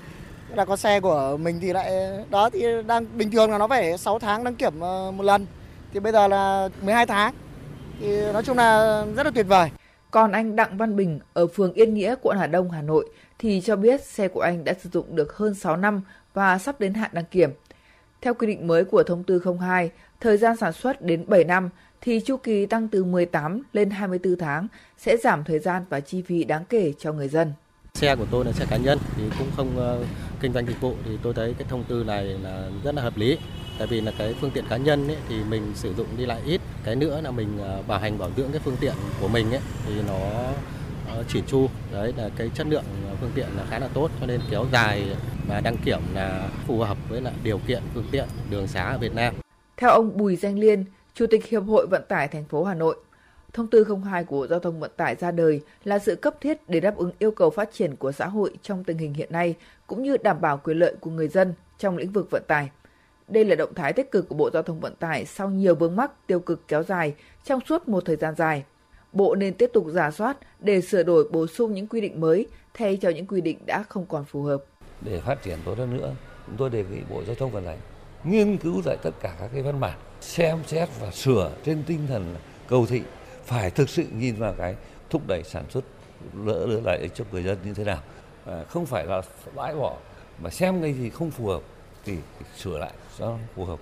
là 0.55 0.65
con 0.65 0.77
xe 0.77 1.01
của 1.01 1.37
mình 1.41 1.61
thì 1.61 1.73
lại 1.73 1.93
đó 2.31 2.51
thì 2.51 2.65
đang 2.87 3.07
bình 3.19 3.31
thường 3.31 3.51
là 3.51 3.59
nó 3.59 3.69
phải 3.69 3.99
6 3.99 4.19
tháng 4.19 4.45
đăng 4.45 4.55
kiểm 4.55 4.81
ờ, 4.81 5.11
một 5.11 5.23
lần 5.23 5.47
thì 5.93 6.01
bây 6.01 6.13
giờ 6.13 6.29
là 6.29 6.69
12 6.83 7.07
tháng 7.07 7.35
thì 8.01 8.33
nói 8.33 8.43
chung 8.43 8.57
là 8.57 9.05
rất 9.17 9.27
là 9.27 9.33
tuyệt 9.35 9.47
vời. 9.49 9.71
Còn 10.11 10.33
anh 10.33 10.57
Đặng 10.57 10.77
Văn 10.77 10.97
Bình 10.97 11.21
ở 11.33 11.47
phường 11.47 11.73
Yên 11.73 11.95
Nghĩa, 11.95 12.15
quận 12.23 12.39
Hà 12.39 12.47
Đông, 12.47 12.71
Hà 12.71 12.83
Nội 12.83 13.11
thì 13.39 13.61
cho 13.61 13.77
biết 13.77 14.05
xe 14.05 14.29
của 14.29 14.41
anh 14.41 14.65
đã 14.65 14.75
sử 14.83 14.89
dụng 14.93 15.17
được 15.17 15.37
hơn 15.37 15.55
6 15.55 15.77
năm 15.77 16.03
và 16.35 16.59
sắp 16.59 16.81
đến 16.81 16.95
hạn 16.95 17.11
đăng 17.13 17.25
kiểm. 17.25 17.51
Theo 18.21 18.35
quy 18.35 18.47
định 18.47 18.67
mới 18.67 18.85
của 18.85 19.03
thông 19.03 19.25
tư 19.25 19.43
02, 19.61 19.91
thời 20.21 20.37
gian 20.37 20.57
sản 20.57 20.73
xuất 20.73 21.03
đến 21.03 21.25
7 21.27 21.45
năm 21.45 21.69
thì 22.01 22.21
chu 22.21 22.37
kỳ 22.37 22.67
tăng 22.67 22.89
từ 22.89 23.05
18 23.05 23.63
lên 23.73 23.91
24 23.91 24.37
tháng 24.37 24.69
sẽ 24.99 25.17
giảm 25.17 25.45
thời 25.45 25.59
gian 25.59 25.85
và 25.89 26.01
chi 26.01 26.23
phí 26.23 26.45
đáng 26.45 26.65
kể 26.69 26.93
cho 26.99 27.13
người 27.13 27.29
dân. 27.29 27.53
Xe 27.95 28.17
của 28.17 28.27
tôi 28.31 28.45
là 28.45 28.53
xe 28.53 28.67
cá 28.71 28.77
nhân 28.77 28.99
thì 29.17 29.23
cũng 29.39 29.49
không 29.57 30.01
uh, 30.01 30.07
kinh 30.41 30.53
doanh 30.53 30.67
dịch 30.67 30.81
vụ 30.81 30.95
thì 31.05 31.11
tôi 31.23 31.35
thấy 31.35 31.55
cái 31.59 31.67
thông 31.71 31.85
tư 31.85 32.05
này 32.05 32.25
là 32.25 32.69
rất 32.85 32.95
là 32.95 33.03
hợp 33.03 33.17
lý. 33.17 33.39
Tại 33.79 33.87
vì 33.87 34.01
là 34.01 34.13
cái 34.19 34.35
phương 34.41 34.51
tiện 34.51 34.65
cá 34.69 34.77
nhân 34.77 35.09
ấy, 35.09 35.17
thì 35.29 35.37
mình 35.51 35.73
sử 35.75 35.95
dụng 35.95 36.07
đi 36.17 36.27
lại 36.27 36.41
ít. 36.47 36.61
Cái 36.85 36.97
nữa 36.97 37.21
là 37.21 37.31
mình 37.31 37.59
à, 37.63 37.83
bảo 37.87 37.99
hành 37.99 38.19
bảo 38.19 38.31
dưỡng 38.37 38.51
cái 38.53 38.61
phương 38.65 38.77
tiện 38.81 38.95
của 39.21 39.29
mình 39.29 39.51
ấy, 39.51 39.61
thì 39.87 39.95
nó 40.09 40.19
ờ, 41.09 41.25
chỉn 41.29 41.45
chu. 41.47 41.69
Đấy 41.93 42.15
là 42.17 42.31
cái 42.37 42.51
chất 42.55 42.67
lượng 42.67 42.85
à, 43.09 43.15
phương 43.21 43.31
tiện 43.35 43.47
là 43.57 43.65
khá 43.71 43.79
là 43.79 43.89
tốt 43.95 44.11
cho 44.21 44.27
nên 44.27 44.41
kéo 44.51 44.67
dài 44.73 45.17
và 45.49 45.61
đăng 45.61 45.77
kiểm 45.85 46.01
là 46.15 46.49
phù 46.67 46.79
hợp 46.79 46.99
với 47.09 47.21
lại 47.21 47.35
điều 47.45 47.59
kiện 47.59 47.83
phương 47.95 48.07
tiện 48.11 48.25
đường 48.51 48.67
xá 48.67 48.83
ở 48.83 48.99
Việt 48.99 49.15
Nam. 49.15 49.35
Theo 49.77 49.91
ông 49.91 50.17
Bùi 50.17 50.37
Danh 50.37 50.59
Liên, 50.59 50.85
Chủ 51.15 51.27
tịch 51.31 51.47
Hiệp 51.47 51.63
hội 51.67 51.87
Vận 51.91 52.03
tải 52.09 52.29
thành 52.29 52.45
phố 52.45 52.65
Hà 52.65 52.75
Nội, 52.75 52.97
Thông 53.53 53.67
tư 53.67 53.87
02 54.05 54.25
của 54.25 54.37
Bộ 54.37 54.47
Giao 54.47 54.61
thông 54.61 54.81
Vận 54.81 54.91
tải 54.97 55.15
ra 55.15 55.31
đời 55.31 55.61
là 55.85 55.99
sự 55.99 56.17
cấp 56.17 56.35
thiết 56.41 56.59
để 56.69 56.81
đáp 56.81 56.97
ứng 56.97 57.13
yêu 57.19 57.31
cầu 57.31 57.51
phát 57.51 57.73
triển 57.73 57.97
của 57.97 58.13
xã 58.13 58.27
hội 58.27 58.51
trong 58.63 58.85
tình 58.85 58.99
hình 58.99 59.15
hiện 59.15 59.33
nay, 59.33 59.55
cũng 59.87 60.03
như 60.03 60.17
đảm 60.17 60.41
bảo 60.41 60.61
quyền 60.65 60.79
lợi 60.79 60.95
của 61.01 61.11
người 61.11 61.29
dân 61.29 61.55
trong 61.79 61.97
lĩnh 61.97 62.13
vực 62.13 62.31
vận 62.31 62.43
tải. 62.49 62.71
Đây 63.29 63.45
là 63.45 63.57
động 63.57 63.75
thái 63.75 63.93
tích 63.93 64.11
cực 64.11 64.29
của 64.29 64.35
Bộ 64.35 64.51
Giao 64.51 64.63
thông 64.63 64.81
Vận 64.81 64.95
tải 64.97 65.25
sau 65.25 65.51
nhiều 65.51 65.75
vướng 65.75 65.97
mắc 65.97 66.27
tiêu 66.27 66.41
cực 66.41 66.69
kéo 66.69 66.83
dài 66.83 67.15
trong 67.45 67.61
suốt 67.69 67.89
một 67.89 68.05
thời 68.05 68.17
gian 68.17 68.35
dài. 68.35 68.65
Bộ 69.13 69.35
nên 69.35 69.55
tiếp 69.55 69.71
tục 69.73 69.87
giả 69.89 70.11
soát 70.11 70.37
để 70.61 70.81
sửa 70.81 71.03
đổi 71.03 71.29
bổ 71.33 71.47
sung 71.47 71.75
những 71.75 71.87
quy 71.87 72.01
định 72.01 72.21
mới 72.21 72.47
thay 72.75 72.97
cho 72.97 73.09
những 73.09 73.27
quy 73.27 73.41
định 73.41 73.59
đã 73.67 73.83
không 73.89 74.07
còn 74.07 74.25
phù 74.25 74.43
hợp. 74.43 74.65
Để 75.01 75.21
phát 75.21 75.43
triển 75.43 75.59
tốt 75.65 75.79
hơn 75.79 75.97
nữa, 75.97 76.15
chúng 76.47 76.57
tôi 76.57 76.71
đề 76.71 76.85
nghị 76.91 77.01
Bộ 77.11 77.23
Giao 77.27 77.35
thông 77.35 77.51
Vận 77.51 77.65
tải 77.65 77.77
nghiên 78.25 78.57
cứu 78.57 78.83
lại 78.85 78.97
tất 79.03 79.11
cả 79.21 79.37
các 79.41 79.51
cái 79.53 79.63
văn 79.63 79.81
bản, 79.81 79.99
xem 80.21 80.59
xét 80.67 80.89
và 81.01 81.11
sửa 81.11 81.53
trên 81.65 81.83
tinh 81.87 82.07
thần 82.09 82.35
cầu 82.69 82.87
thị 82.87 83.03
phải 83.51 83.71
thực 83.71 83.89
sự 83.89 84.05
nhìn 84.19 84.37
vào 84.37 84.55
cái 84.59 84.75
thúc 85.11 85.23
đẩy 85.27 85.43
sản 85.43 85.65
xuất 85.71 85.85
lỡ 86.45 86.67
lỡ 86.67 86.81
lại 86.85 87.11
cho 87.15 87.25
người 87.33 87.43
dân 87.43 87.59
như 87.65 87.75
thế 87.75 87.85
nào 87.85 87.99
à, 88.47 88.65
không 88.69 88.87
phải 88.87 89.07
là 89.07 89.23
bãi 89.55 89.75
bỏ 89.75 89.97
mà 90.43 90.51
xem 90.51 90.83
cái 90.83 90.93
gì 90.93 91.11
không 91.11 91.31
phù 91.31 91.47
hợp 91.47 91.61
thì 92.05 92.17
sửa 92.57 92.79
lại 92.79 92.93
cho 93.19 93.37
phù 93.57 93.65
hợp 93.65 93.79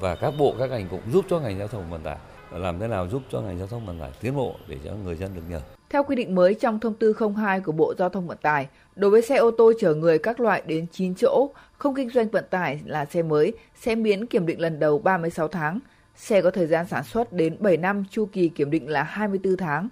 và 0.00 0.14
các 0.14 0.34
bộ 0.38 0.54
các 0.58 0.70
ngành 0.70 0.88
cũng 0.90 1.00
giúp 1.12 1.24
cho 1.30 1.40
ngành 1.40 1.58
giao 1.58 1.68
thông 1.68 1.90
vận 1.90 2.02
tải 2.02 2.16
làm 2.52 2.78
thế 2.78 2.86
nào 2.88 3.08
giúp 3.08 3.22
cho 3.30 3.40
ngành 3.40 3.58
giao 3.58 3.66
thông 3.66 3.86
vận 3.86 4.00
tải 4.00 4.10
tiến 4.20 4.36
bộ 4.36 4.54
để 4.68 4.76
cho 4.84 4.92
người 5.04 5.16
dân 5.16 5.30
được 5.34 5.42
nhờ. 5.48 5.60
Theo 5.90 6.02
quy 6.02 6.16
định 6.16 6.34
mới 6.34 6.54
trong 6.54 6.80
thông 6.80 6.94
tư 6.94 7.14
02 7.36 7.60
của 7.60 7.72
Bộ 7.72 7.94
Giao 7.98 8.08
thông 8.08 8.26
Vận 8.26 8.38
tải, 8.42 8.68
đối 8.96 9.10
với 9.10 9.22
xe 9.22 9.36
ô 9.36 9.50
tô 9.50 9.72
chở 9.80 9.94
người 9.94 10.18
các 10.18 10.40
loại 10.40 10.62
đến 10.66 10.86
9 10.92 11.14
chỗ, 11.14 11.50
không 11.78 11.94
kinh 11.94 12.10
doanh 12.10 12.28
vận 12.28 12.44
tải 12.50 12.80
là 12.84 13.04
xe 13.04 13.22
mới, 13.22 13.52
sẽ 13.80 13.94
miễn 13.94 14.26
kiểm 14.26 14.46
định 14.46 14.60
lần 14.60 14.78
đầu 14.78 14.98
36 14.98 15.48
tháng. 15.48 15.80
Xe 16.16 16.42
có 16.42 16.50
thời 16.50 16.66
gian 16.66 16.86
sản 16.86 17.04
xuất 17.04 17.32
đến 17.32 17.56
7 17.60 17.76
năm, 17.76 18.04
chu 18.10 18.26
kỳ 18.32 18.48
kiểm 18.48 18.70
định 18.70 18.88
là 18.88 19.02
24 19.02 19.56
tháng. 19.56 19.88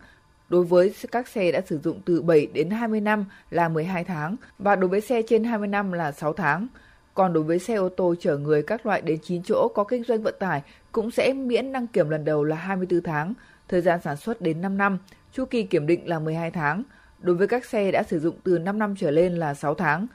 Đối 0.48 0.64
với 0.64 0.94
các 1.12 1.28
xe 1.28 1.52
đã 1.52 1.60
sử 1.66 1.78
dụng 1.78 2.00
từ 2.04 2.22
7 2.22 2.46
đến 2.46 2.70
20 2.70 3.00
năm 3.00 3.24
là 3.50 3.68
12 3.68 4.04
tháng 4.04 4.36
và 4.58 4.76
đối 4.76 4.88
với 4.88 5.00
xe 5.00 5.22
trên 5.28 5.44
20 5.44 5.68
năm 5.68 5.92
là 5.92 6.12
6 6.12 6.32
tháng. 6.32 6.66
Còn 7.14 7.32
đối 7.32 7.42
với 7.42 7.58
xe 7.58 7.74
ô 7.74 7.88
tô 7.88 8.14
chở 8.20 8.38
người 8.38 8.62
các 8.62 8.86
loại 8.86 9.00
đến 9.00 9.18
9 9.22 9.42
chỗ 9.42 9.68
có 9.74 9.84
kinh 9.84 10.04
doanh 10.04 10.22
vận 10.22 10.34
tải 10.38 10.62
cũng 10.92 11.10
sẽ 11.10 11.32
miễn 11.32 11.72
đăng 11.72 11.86
kiểm 11.86 12.08
lần 12.08 12.24
đầu 12.24 12.44
là 12.44 12.56
24 12.56 13.02
tháng, 13.02 13.34
thời 13.68 13.80
gian 13.80 14.00
sản 14.04 14.16
xuất 14.16 14.40
đến 14.40 14.60
5 14.60 14.78
năm, 14.78 14.98
chu 15.32 15.44
kỳ 15.44 15.62
kiểm 15.62 15.86
định 15.86 16.08
là 16.08 16.18
12 16.18 16.50
tháng. 16.50 16.82
Đối 17.18 17.36
với 17.36 17.48
các 17.48 17.64
xe 17.64 17.90
đã 17.90 18.02
sử 18.02 18.20
dụng 18.20 18.36
từ 18.44 18.58
5 18.58 18.78
năm 18.78 18.94
trở 18.98 19.10
lên 19.10 19.34
là 19.34 19.54
6 19.54 19.74
tháng. 19.74 20.06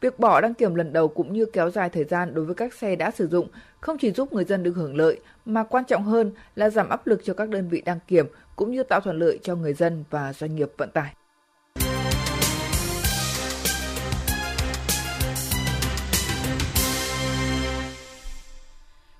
Việc 0.00 0.18
bỏ 0.18 0.40
đăng 0.40 0.54
kiểm 0.54 0.74
lần 0.74 0.92
đầu 0.92 1.08
cũng 1.08 1.32
như 1.32 1.46
kéo 1.52 1.70
dài 1.70 1.88
thời 1.88 2.04
gian 2.04 2.34
đối 2.34 2.44
với 2.44 2.54
các 2.54 2.74
xe 2.74 2.96
đã 2.96 3.10
sử 3.10 3.28
dụng 3.28 3.48
không 3.80 3.98
chỉ 3.98 4.12
giúp 4.12 4.32
người 4.32 4.44
dân 4.44 4.62
được 4.62 4.72
hưởng 4.76 4.96
lợi 4.96 5.20
mà 5.44 5.64
quan 5.64 5.84
trọng 5.84 6.04
hơn 6.04 6.32
là 6.54 6.70
giảm 6.70 6.88
áp 6.88 7.06
lực 7.06 7.20
cho 7.24 7.34
các 7.34 7.48
đơn 7.48 7.68
vị 7.68 7.82
đăng 7.84 7.98
kiểm 8.08 8.26
cũng 8.56 8.70
như 8.70 8.82
tạo 8.82 9.00
thuận 9.00 9.18
lợi 9.18 9.38
cho 9.42 9.54
người 9.54 9.74
dân 9.74 10.04
và 10.10 10.32
doanh 10.32 10.56
nghiệp 10.56 10.72
vận 10.76 10.90
tải. 10.90 11.14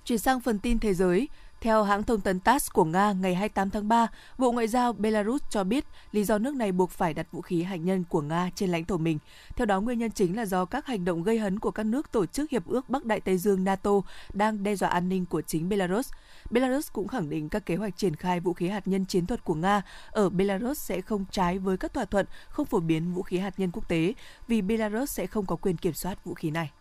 Chuyển 0.05 0.19
sang 0.19 0.39
phần 0.39 0.59
tin 0.59 0.79
thế 0.79 0.93
giới, 0.93 1.27
theo 1.61 1.83
hãng 1.83 2.03
thông 2.03 2.21
tấn 2.21 2.39
TASS 2.39 2.71
của 2.73 2.85
Nga 2.85 3.11
ngày 3.11 3.35
28 3.35 3.69
tháng 3.69 3.87
3, 3.87 4.07
Bộ 4.37 4.51
Ngoại 4.51 4.67
giao 4.67 4.93
Belarus 4.93 5.41
cho 5.49 5.63
biết 5.63 5.85
lý 6.11 6.23
do 6.23 6.37
nước 6.37 6.55
này 6.55 6.71
buộc 6.71 6.91
phải 6.91 7.13
đặt 7.13 7.27
vũ 7.31 7.41
khí 7.41 7.63
hạt 7.63 7.75
nhân 7.75 8.03
của 8.09 8.21
Nga 8.21 8.49
trên 8.55 8.69
lãnh 8.69 8.85
thổ 8.85 8.97
mình. 8.97 9.19
Theo 9.55 9.65
đó, 9.65 9.81
nguyên 9.81 9.99
nhân 9.99 10.11
chính 10.11 10.35
là 10.35 10.45
do 10.45 10.65
các 10.65 10.85
hành 10.85 11.05
động 11.05 11.23
gây 11.23 11.39
hấn 11.39 11.59
của 11.59 11.71
các 11.71 11.85
nước 11.85 12.11
tổ 12.11 12.25
chức 12.25 12.51
Hiệp 12.51 12.67
ước 12.67 12.89
Bắc 12.89 13.05
Đại 13.05 13.19
Tây 13.19 13.37
Dương 13.37 13.63
NATO 13.63 13.91
đang 14.33 14.63
đe 14.63 14.75
dọa 14.75 14.89
an 14.89 15.09
ninh 15.09 15.25
của 15.25 15.41
chính 15.41 15.69
Belarus. 15.69 16.11
Belarus 16.49 16.91
cũng 16.93 17.07
khẳng 17.07 17.29
định 17.29 17.49
các 17.49 17.65
kế 17.65 17.75
hoạch 17.75 17.97
triển 17.97 18.15
khai 18.15 18.39
vũ 18.39 18.53
khí 18.53 18.67
hạt 18.67 18.87
nhân 18.87 19.05
chiến 19.05 19.25
thuật 19.25 19.43
của 19.43 19.55
Nga 19.55 19.81
ở 20.11 20.29
Belarus 20.29 20.79
sẽ 20.79 21.01
không 21.01 21.25
trái 21.31 21.59
với 21.59 21.77
các 21.77 21.93
thỏa 21.93 22.05
thuận 22.05 22.25
không 22.49 22.65
phổ 22.65 22.79
biến 22.79 23.13
vũ 23.13 23.21
khí 23.21 23.37
hạt 23.37 23.59
nhân 23.59 23.71
quốc 23.73 23.87
tế 23.87 24.13
vì 24.47 24.61
Belarus 24.61 25.11
sẽ 25.11 25.27
không 25.27 25.45
có 25.45 25.55
quyền 25.55 25.77
kiểm 25.77 25.93
soát 25.93 26.25
vũ 26.25 26.33
khí 26.33 26.51
này. 26.51 26.71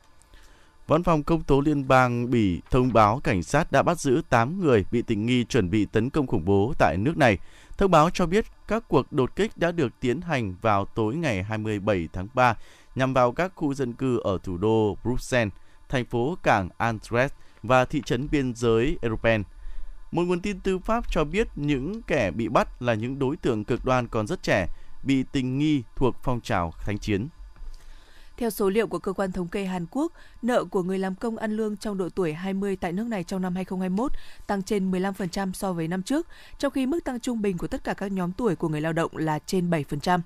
Văn 0.87 1.03
phòng 1.03 1.23
công 1.23 1.43
tố 1.43 1.61
liên 1.61 1.89
bang 1.89 2.31
Bỉ 2.31 2.61
thông 2.71 2.93
báo 2.93 3.21
cảnh 3.25 3.43
sát 3.43 3.73
đã 3.73 3.83
bắt 3.83 4.01
giữ 4.01 4.23
8 4.29 4.61
người 4.61 4.85
bị 4.91 5.03
tình 5.03 5.27
nghi 5.27 5.45
chuẩn 5.45 5.71
bị 5.71 5.87
tấn 5.87 6.11
công 6.11 6.27
khủng 6.27 6.45
bố 6.45 6.73
tại 6.79 6.97
nước 6.97 7.17
này. 7.17 7.39
Thông 7.79 7.91
báo 7.91 8.11
cho 8.11 8.27
biết 8.27 8.45
các 8.69 8.85
cuộc 8.89 9.13
đột 9.13 9.37
kích 9.37 9.57
đã 9.57 9.73
được 9.73 9.93
tiến 10.01 10.21
hành 10.21 10.55
vào 10.61 10.85
tối 10.85 11.15
ngày 11.15 11.43
27 11.43 12.09
tháng 12.13 12.29
3 12.35 12.55
nhằm 12.95 13.15
vào 13.15 13.33
các 13.33 13.53
khu 13.55 13.75
dân 13.75 13.93
cư 13.93 14.19
ở 14.19 14.39
thủ 14.43 14.57
đô 14.57 14.97
Bruxelles, 15.05 15.53
thành 15.89 16.05
phố 16.05 16.37
cảng 16.43 16.69
Antwerp 16.79 17.29
và 17.63 17.85
thị 17.85 18.03
trấn 18.05 18.29
biên 18.31 18.55
giới 18.55 18.99
Europen. 19.03 19.43
Một 20.13 20.23
nguồn 20.23 20.41
tin 20.41 20.61
tư 20.61 20.79
pháp 20.79 21.05
cho 21.11 21.25
biết 21.25 21.49
những 21.57 22.03
kẻ 22.03 22.31
bị 22.31 22.49
bắt 22.49 22.83
là 22.83 22.95
những 22.95 23.19
đối 23.19 23.37
tượng 23.37 23.65
cực 23.65 23.85
đoan 23.85 24.09
còn 24.09 24.27
rất 24.27 24.43
trẻ, 24.43 24.67
bị 25.03 25.25
tình 25.33 25.59
nghi 25.59 25.83
thuộc 25.97 26.17
phong 26.23 26.41
trào 26.41 26.73
thánh 26.81 26.99
chiến. 26.99 27.29
Theo 28.37 28.51
số 28.51 28.71
liệu 28.71 28.87
của 28.87 28.99
cơ 28.99 29.13
quan 29.13 29.33
thống 29.33 29.49
kê 29.49 29.65
Hàn 29.65 29.87
Quốc, 29.91 30.13
nợ 30.43 30.65
của 30.65 30.83
người 30.83 30.99
làm 30.99 31.15
công 31.15 31.37
ăn 31.37 31.57
lương 31.57 31.77
trong 31.77 31.99
độ 31.99 32.09
tuổi 32.09 32.33
20 32.33 32.77
tại 32.77 32.93
nước 32.93 33.07
này 33.07 33.25
trong 33.25 33.43
năm 33.43 33.55
2021 33.55 34.13
tăng 34.47 34.63
trên 34.63 34.91
15% 34.91 35.53
so 35.53 35.73
với 35.73 35.89
năm 35.89 36.03
trước, 36.03 36.27
trong 36.59 36.73
khi 36.73 36.87
mức 36.87 37.05
tăng 37.05 37.21
trung 37.21 37.43
bình 37.43 37.59
của 37.59 37.67
tất 37.67 37.85
cả 37.85 37.95
các 37.95 38.13
nhóm 38.13 38.33
tuổi 38.33 38.57
của 38.57 38.69
người 38.69 38.81
lao 38.81 38.93
động 38.93 39.17
là 39.17 39.39
trên 39.39 39.71
7%. 39.71 40.21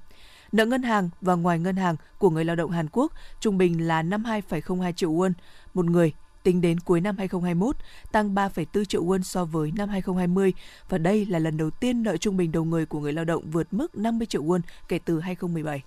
Nợ 0.52 0.66
ngân 0.66 0.82
hàng 0.82 1.10
và 1.20 1.34
ngoài 1.34 1.58
ngân 1.58 1.76
hàng 1.76 1.96
của 2.18 2.30
người 2.30 2.44
lao 2.44 2.56
động 2.56 2.70
Hàn 2.70 2.88
Quốc 2.92 3.12
trung 3.40 3.58
bình 3.58 3.86
là 3.86 4.02
52,02 4.02 4.92
triệu 4.92 5.12
won 5.12 5.32
một 5.74 5.84
người 5.84 6.12
tính 6.42 6.60
đến 6.60 6.80
cuối 6.80 7.00
năm 7.00 7.18
2021, 7.18 7.76
tăng 8.12 8.34
3,4 8.34 8.84
triệu 8.84 9.04
won 9.04 9.22
so 9.22 9.44
với 9.44 9.72
năm 9.76 9.88
2020 9.88 10.52
và 10.88 10.98
đây 10.98 11.26
là 11.26 11.38
lần 11.38 11.56
đầu 11.56 11.70
tiên 11.70 12.02
nợ 12.02 12.16
trung 12.16 12.36
bình 12.36 12.52
đầu 12.52 12.64
người 12.64 12.86
của 12.86 13.00
người 13.00 13.12
lao 13.12 13.24
động 13.24 13.50
vượt 13.50 13.72
mức 13.72 13.98
50 13.98 14.26
triệu 14.26 14.44
won 14.44 14.60
kể 14.88 14.98
từ 14.98 15.20
2017. 15.20 15.82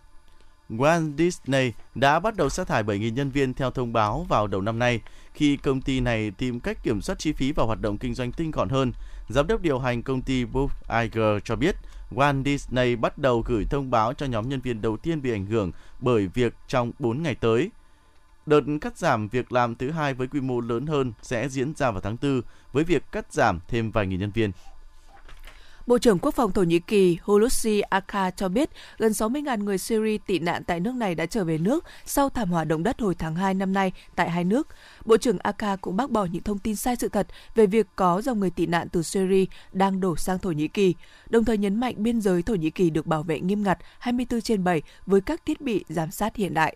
Walt 0.69 1.17
Disney 1.17 1.71
đã 1.95 2.19
bắt 2.19 2.36
đầu 2.36 2.49
sa 2.49 2.63
thải 2.63 2.84
7.000 2.84 3.13
nhân 3.13 3.30
viên 3.30 3.54
theo 3.54 3.71
thông 3.71 3.93
báo 3.93 4.26
vào 4.30 4.47
đầu 4.47 4.62
năm 4.62 4.80
nay, 4.80 5.02
khi 5.34 5.58
công 5.58 5.82
ty 5.82 5.99
này 5.99 6.32
tìm 6.32 6.60
cách 6.60 6.84
kiểm 6.84 7.02
soát 7.02 7.19
chi 7.19 7.34
phí 7.34 7.52
và 7.52 7.63
hoạt 7.63 7.82
động 7.82 7.97
kinh 7.97 8.13
doanh 8.13 8.32
tinh 8.32 8.52
gọn 8.52 8.69
hơn. 8.69 8.91
Giám 9.30 9.47
đốc 9.47 9.62
điều 9.62 9.80
hành 9.80 10.04
công 10.04 10.21
ty 10.21 10.45
Bob 10.45 10.71
Iger 10.89 11.43
cho 11.43 11.56
biết, 11.56 11.76
Walt 12.12 12.43
Disney 12.43 12.95
bắt 12.95 13.17
đầu 13.17 13.43
gửi 13.45 13.65
thông 13.69 13.91
báo 13.91 14.13
cho 14.13 14.26
nhóm 14.26 14.49
nhân 14.49 14.62
viên 14.62 14.82
đầu 14.82 14.97
tiên 14.97 15.21
bị 15.21 15.32
ảnh 15.32 15.45
hưởng 15.45 15.71
bởi 15.99 16.28
việc 16.28 16.54
trong 16.67 16.91
4 16.99 17.23
ngày 17.23 17.36
tới. 17.36 17.71
Đợt 18.45 18.62
cắt 18.82 18.97
giảm 18.97 19.28
việc 19.28 19.52
làm 19.52 19.76
thứ 19.76 19.91
hai 19.91 20.13
với 20.13 20.28
quy 20.28 20.41
mô 20.41 20.60
lớn 20.60 20.88
hơn 20.88 21.13
sẽ 21.21 21.49
diễn 21.49 21.73
ra 21.76 21.91
vào 21.91 22.02
tháng 22.02 22.17
4 22.21 22.41
với 22.73 22.84
việc 22.84 23.04
cắt 23.12 23.34
giảm 23.34 23.60
thêm 23.67 23.91
vài 23.91 24.08
nghìn 24.08 24.19
nhân 24.19 24.32
viên. 24.32 24.52
Bộ 25.88 25.98
trưởng 25.98 26.19
Quốc 26.19 26.36
phòng 26.36 26.52
Thổ 26.52 26.63
Nhĩ 26.63 26.80
Kỳ 26.80 27.17
Hulusi 27.22 27.82
Akar 27.82 28.34
cho 28.38 28.50
biết 28.50 28.69
gần 28.98 29.12
60.000 29.12 29.63
người 29.63 29.78
Syria 29.78 30.17
tị 30.17 30.39
nạn 30.39 30.63
tại 30.63 30.80
nước 30.80 30.96
này 30.96 31.15
đã 31.15 31.26
trở 31.26 31.43
về 31.43 31.58
nước 31.58 31.86
sau 32.06 32.30
thảm 32.30 32.50
họa 32.50 32.63
động 32.63 32.84
đất 32.84 33.02
hồi 33.02 33.15
tháng 33.15 33.36
2 33.36 33.54
năm 33.54 33.74
nay 33.74 33.91
tại 34.15 34.30
hai 34.30 34.43
nước. 34.43 34.67
Bộ 35.06 35.17
trưởng 35.17 35.38
Akar 35.38 35.80
cũng 35.82 35.98
bác 35.98 36.12
bỏ 36.12 36.26
những 36.26 36.43
thông 36.43 36.60
tin 36.60 36.76
sai 36.76 36.96
sự 36.96 37.10
thật 37.10 37.28
về 37.56 37.65
việc 37.65 37.88
có 37.96 38.22
dòng 38.22 38.39
người 38.39 38.50
tị 38.50 38.65
nạn 38.65 38.88
từ 38.89 39.04
Syria 39.04 39.46
đang 39.72 40.00
đổ 40.00 40.15
sang 40.15 40.39
Thổ 40.39 40.52
Nhĩ 40.52 40.67
Kỳ, 40.67 40.96
đồng 41.30 41.46
thời 41.46 41.58
nhấn 41.58 41.80
mạnh 41.80 41.96
biên 41.98 42.22
giới 42.22 42.41
Thổ 42.41 42.56
Nhĩ 42.56 42.69
Kỳ 42.69 42.89
được 42.89 43.06
bảo 43.06 43.24
vệ 43.24 43.39
nghiêm 43.39 43.63
ngặt 43.63 43.78
24 44.00 44.41
trên 44.41 44.63
7 44.63 44.82
với 45.06 45.22
các 45.22 45.46
thiết 45.46 45.62
bị 45.62 45.86
giám 45.89 46.12
sát 46.12 46.36
hiện 46.36 46.54
đại. 46.54 46.76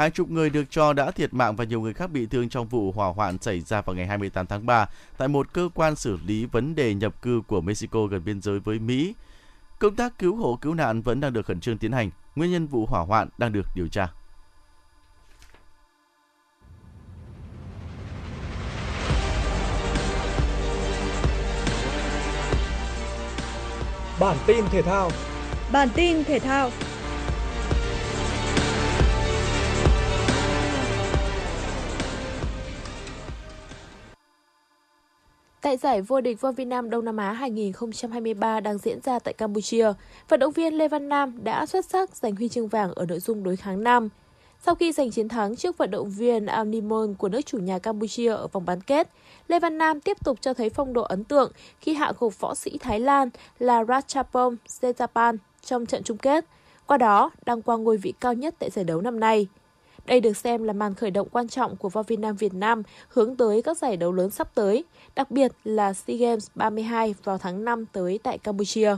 Hai 0.00 0.10
chục 0.10 0.30
người 0.30 0.50
được 0.50 0.64
cho 0.70 0.92
đã 0.92 1.10
thiệt 1.10 1.34
mạng 1.34 1.56
và 1.56 1.64
nhiều 1.64 1.80
người 1.80 1.94
khác 1.94 2.10
bị 2.10 2.26
thương 2.26 2.48
trong 2.48 2.68
vụ 2.68 2.92
hỏa 2.92 3.08
hoạn 3.08 3.38
xảy 3.38 3.60
ra 3.60 3.80
vào 3.80 3.96
ngày 3.96 4.06
28 4.06 4.46
tháng 4.46 4.66
3 4.66 4.86
tại 5.16 5.28
một 5.28 5.52
cơ 5.52 5.68
quan 5.74 5.96
xử 5.96 6.18
lý 6.26 6.46
vấn 6.46 6.74
đề 6.74 6.94
nhập 6.94 7.22
cư 7.22 7.42
của 7.46 7.60
Mexico 7.60 8.06
gần 8.06 8.24
biên 8.24 8.40
giới 8.40 8.60
với 8.60 8.78
Mỹ. 8.78 9.14
Công 9.78 9.96
tác 9.96 10.18
cứu 10.18 10.36
hộ 10.36 10.58
cứu 10.60 10.74
nạn 10.74 11.02
vẫn 11.02 11.20
đang 11.20 11.32
được 11.32 11.46
khẩn 11.46 11.60
trương 11.60 11.78
tiến 11.78 11.92
hành. 11.92 12.10
Nguyên 12.36 12.50
nhân 12.50 12.66
vụ 12.66 12.86
hỏa 12.86 13.00
hoạn 13.02 13.28
đang 13.38 13.52
được 13.52 13.66
điều 13.74 13.88
tra. 13.88 14.08
Bản 24.20 24.36
tin 24.46 24.64
thể 24.70 24.82
thao 24.82 25.10
Bản 25.72 25.88
tin 25.94 26.24
thể 26.24 26.38
thao 26.38 26.70
Tại 35.62 35.76
giải 35.76 36.02
vô 36.02 36.20
địch 36.20 36.40
vô 36.40 36.52
Việt 36.52 36.64
Nam 36.64 36.90
Đông 36.90 37.04
Nam 37.04 37.16
Á 37.16 37.32
2023 37.32 38.60
đang 38.60 38.78
diễn 38.78 39.00
ra 39.00 39.18
tại 39.18 39.34
Campuchia, 39.34 39.92
vận 40.28 40.40
động 40.40 40.52
viên 40.52 40.74
Lê 40.74 40.88
Văn 40.88 41.08
Nam 41.08 41.44
đã 41.44 41.66
xuất 41.66 41.84
sắc 41.84 42.16
giành 42.16 42.36
huy 42.36 42.48
chương 42.48 42.68
vàng 42.68 42.92
ở 42.92 43.06
nội 43.06 43.20
dung 43.20 43.42
đối 43.42 43.56
kháng 43.56 43.82
nam. 43.82 44.08
Sau 44.66 44.74
khi 44.74 44.92
giành 44.92 45.10
chiến 45.10 45.28
thắng 45.28 45.56
trước 45.56 45.78
vận 45.78 45.90
động 45.90 46.10
viên 46.10 46.46
Amnimon 46.46 47.14
của 47.14 47.28
nước 47.28 47.40
chủ 47.46 47.58
nhà 47.58 47.78
Campuchia 47.78 48.28
ở 48.28 48.46
vòng 48.46 48.64
bán 48.64 48.80
kết, 48.80 49.08
Lê 49.48 49.60
Văn 49.60 49.78
Nam 49.78 50.00
tiếp 50.00 50.16
tục 50.24 50.38
cho 50.40 50.54
thấy 50.54 50.70
phong 50.70 50.92
độ 50.92 51.02
ấn 51.02 51.24
tượng 51.24 51.52
khi 51.80 51.94
hạ 51.94 52.12
gục 52.18 52.40
võ 52.40 52.54
sĩ 52.54 52.78
Thái 52.78 53.00
Lan 53.00 53.30
là 53.58 53.84
Ratchapong 53.84 54.56
Setapan 54.66 55.36
trong 55.64 55.86
trận 55.86 56.02
chung 56.02 56.18
kết, 56.18 56.44
qua 56.86 56.96
đó 56.96 57.30
đăng 57.46 57.62
quang 57.62 57.84
ngôi 57.84 57.96
vị 57.96 58.12
cao 58.20 58.34
nhất 58.34 58.54
tại 58.58 58.70
giải 58.70 58.84
đấu 58.84 59.00
năm 59.00 59.20
nay. 59.20 59.48
Đây 60.10 60.20
được 60.20 60.36
xem 60.36 60.62
là 60.62 60.72
màn 60.72 60.94
khởi 60.94 61.10
động 61.10 61.28
quan 61.32 61.48
trọng 61.48 61.76
của 61.76 61.88
võ 61.88 62.02
Việt 62.02 62.18
nam 62.18 62.36
Việt 62.36 62.54
Nam 62.54 62.82
hướng 63.08 63.36
tới 63.36 63.62
các 63.62 63.78
giải 63.78 63.96
đấu 63.96 64.12
lớn 64.12 64.30
sắp 64.30 64.54
tới, 64.54 64.84
đặc 65.14 65.30
biệt 65.30 65.52
là 65.64 65.92
SEA 65.92 66.16
Games 66.16 66.48
32 66.54 67.14
vào 67.24 67.38
tháng 67.38 67.64
5 67.64 67.86
tới 67.86 68.18
tại 68.22 68.38
Campuchia. 68.38 68.96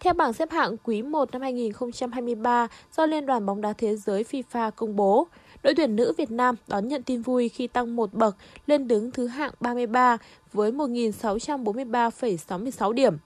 Theo 0.00 0.14
bảng 0.14 0.32
xếp 0.32 0.50
hạng 0.50 0.76
quý 0.84 1.02
1 1.02 1.32
năm 1.32 1.42
2023 1.42 2.68
do 2.96 3.06
Liên 3.06 3.26
đoàn 3.26 3.46
bóng 3.46 3.60
đá 3.60 3.72
thế 3.72 3.96
giới 3.96 4.24
FIFA 4.30 4.70
công 4.70 4.96
bố, 4.96 5.26
đội 5.62 5.74
tuyển 5.74 5.96
nữ 5.96 6.12
Việt 6.16 6.30
Nam 6.30 6.56
đón 6.68 6.88
nhận 6.88 7.02
tin 7.02 7.22
vui 7.22 7.48
khi 7.48 7.66
tăng 7.66 7.96
một 7.96 8.14
bậc 8.14 8.36
lên 8.66 8.88
đứng 8.88 9.10
thứ 9.10 9.26
hạng 9.26 9.52
33 9.60 10.18
với 10.52 10.72
1.643,66 10.72 12.92
điểm. 12.92 13.16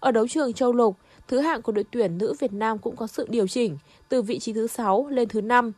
Ở 0.00 0.10
đấu 0.10 0.28
trường 0.28 0.52
châu 0.52 0.72
lục, 0.72 0.96
thứ 1.28 1.38
hạng 1.38 1.62
của 1.62 1.72
đội 1.72 1.84
tuyển 1.90 2.18
nữ 2.18 2.34
Việt 2.38 2.52
Nam 2.52 2.78
cũng 2.78 2.96
có 2.96 3.06
sự 3.06 3.26
điều 3.30 3.48
chỉnh 3.48 3.78
từ 4.08 4.22
vị 4.22 4.38
trí 4.38 4.52
thứ 4.52 4.66
6 4.66 5.08
lên 5.08 5.28
thứ 5.28 5.40
5. 5.40 5.72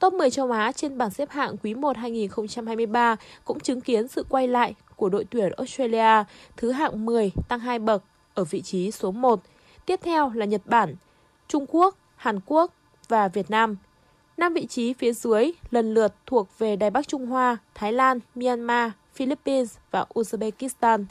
Top 0.00 0.12
10 0.12 0.30
châu 0.30 0.50
Á 0.50 0.72
trên 0.72 0.98
bảng 0.98 1.10
xếp 1.10 1.30
hạng 1.30 1.56
quý 1.56 1.74
1 1.74 1.96
2023 1.96 3.16
cũng 3.44 3.60
chứng 3.60 3.80
kiến 3.80 4.08
sự 4.08 4.24
quay 4.28 4.48
lại 4.48 4.74
của 4.96 5.08
đội 5.08 5.24
tuyển 5.30 5.52
Australia, 5.56 6.24
thứ 6.56 6.70
hạng 6.70 7.06
10 7.06 7.32
tăng 7.48 7.60
2 7.60 7.78
bậc 7.78 8.02
ở 8.34 8.44
vị 8.44 8.62
trí 8.62 8.90
số 8.90 9.10
1. 9.10 9.42
Tiếp 9.86 10.00
theo 10.02 10.32
là 10.34 10.46
Nhật 10.46 10.62
Bản, 10.64 10.96
Trung 11.48 11.66
Quốc, 11.68 11.96
Hàn 12.16 12.40
Quốc 12.46 12.74
và 13.08 13.28
Việt 13.28 13.50
Nam. 13.50 13.76
Năm 14.36 14.54
vị 14.54 14.66
trí 14.66 14.92
phía 14.92 15.12
dưới 15.12 15.52
lần 15.70 15.94
lượt 15.94 16.14
thuộc 16.26 16.58
về 16.58 16.76
Đài 16.76 16.90
Bắc 16.90 17.08
Trung 17.08 17.26
Hoa, 17.26 17.56
Thái 17.74 17.92
Lan, 17.92 18.18
Myanmar, 18.34 18.90
Philippines 19.14 19.76
và 19.90 20.04
Uzbekistan. 20.14 21.04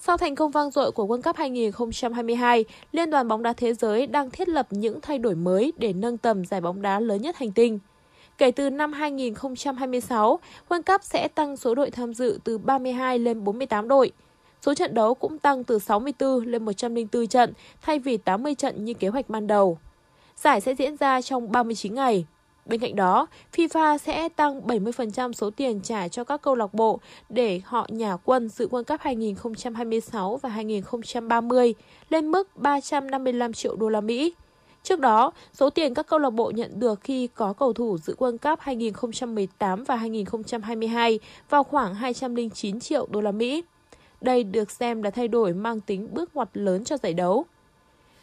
Sau 0.00 0.16
thành 0.16 0.34
công 0.34 0.50
vang 0.50 0.70
dội 0.70 0.92
của 0.92 1.06
World 1.06 1.22
Cup 1.22 1.36
2022, 1.36 2.64
Liên 2.92 3.10
đoàn 3.10 3.28
bóng 3.28 3.42
đá 3.42 3.52
thế 3.52 3.74
giới 3.74 4.06
đang 4.06 4.30
thiết 4.30 4.48
lập 4.48 4.66
những 4.70 5.00
thay 5.00 5.18
đổi 5.18 5.34
mới 5.34 5.72
để 5.76 5.92
nâng 5.92 6.18
tầm 6.18 6.44
giải 6.44 6.60
bóng 6.60 6.82
đá 6.82 7.00
lớn 7.00 7.22
nhất 7.22 7.36
hành 7.36 7.52
tinh. 7.52 7.78
Kể 8.38 8.50
từ 8.50 8.70
năm 8.70 8.92
2026, 8.92 10.38
World 10.68 10.82
Cup 10.82 11.02
sẽ 11.02 11.28
tăng 11.28 11.56
số 11.56 11.74
đội 11.74 11.90
tham 11.90 12.14
dự 12.14 12.38
từ 12.44 12.58
32 12.58 13.18
lên 13.18 13.44
48 13.44 13.88
đội. 13.88 14.12
Số 14.62 14.74
trận 14.74 14.94
đấu 14.94 15.14
cũng 15.14 15.38
tăng 15.38 15.64
từ 15.64 15.78
64 15.78 16.44
lên 16.44 16.64
104 16.64 17.26
trận 17.26 17.52
thay 17.82 17.98
vì 17.98 18.16
80 18.16 18.54
trận 18.54 18.84
như 18.84 18.94
kế 18.94 19.08
hoạch 19.08 19.28
ban 19.28 19.46
đầu. 19.46 19.78
Giải 20.36 20.60
sẽ 20.60 20.74
diễn 20.74 20.96
ra 20.96 21.22
trong 21.22 21.52
39 21.52 21.94
ngày. 21.94 22.26
Bên 22.68 22.80
cạnh 22.80 22.96
đó, 22.96 23.26
FIFA 23.56 23.98
sẽ 23.98 24.28
tăng 24.28 24.60
70% 24.60 25.32
số 25.32 25.50
tiền 25.50 25.80
trả 25.80 26.08
cho 26.08 26.24
các 26.24 26.42
câu 26.42 26.54
lạc 26.54 26.74
bộ 26.74 27.00
để 27.28 27.60
họ 27.64 27.86
nhà 27.90 28.16
quân 28.16 28.48
dự 28.48 28.68
World 28.68 28.84
Cup 28.84 29.00
2026 29.00 30.36
và 30.36 30.48
2030 30.48 31.74
lên 32.08 32.30
mức 32.30 32.56
355 32.56 33.52
triệu 33.52 33.76
đô 33.76 33.88
la 33.88 34.00
Mỹ. 34.00 34.34
Trước 34.82 35.00
đó, 35.00 35.32
số 35.52 35.70
tiền 35.70 35.94
các 35.94 36.06
câu 36.06 36.18
lạc 36.18 36.30
bộ 36.30 36.50
nhận 36.50 36.80
được 36.80 37.00
khi 37.00 37.26
có 37.26 37.52
cầu 37.52 37.72
thủ 37.72 37.98
dự 37.98 38.14
World 38.18 38.38
Cup 38.38 38.60
2018 38.60 39.84
và 39.84 39.96
2022 39.96 41.18
vào 41.50 41.64
khoảng 41.64 41.94
209 41.94 42.80
triệu 42.80 43.06
đô 43.10 43.20
la 43.20 43.32
Mỹ. 43.32 43.62
Đây 44.20 44.44
được 44.44 44.70
xem 44.70 45.02
là 45.02 45.10
thay 45.10 45.28
đổi 45.28 45.52
mang 45.52 45.80
tính 45.80 46.08
bước 46.14 46.36
ngoặt 46.36 46.48
lớn 46.54 46.84
cho 46.84 46.96
giải 46.96 47.14
đấu. 47.14 47.46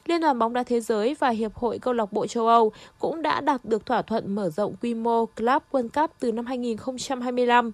Liên 0.08 0.22
đoàn 0.22 0.40
bóng 0.40 0.54
đá 0.54 0.64
thế 0.64 0.82
giới 0.82 1.16
và 1.20 1.30
Hiệp 1.30 1.56
hội 1.56 1.80
câu 1.80 1.94
lạc 1.94 2.14
bộ 2.14 2.28
châu 2.28 2.48
Âu 2.48 2.72
cũng 3.00 3.22
đã 3.22 3.42
đạt 3.42 3.66
được 3.66 3.86
thỏa 3.86 4.02
thuận 4.02 4.36
mở 4.36 4.50
rộng 4.50 4.76
quy 4.82 4.94
mô 4.94 5.26
Club 5.26 5.62
World 5.72 5.90
Cup 5.90 6.12
từ 6.20 6.32
năm 6.32 6.46
2025. 6.46 7.72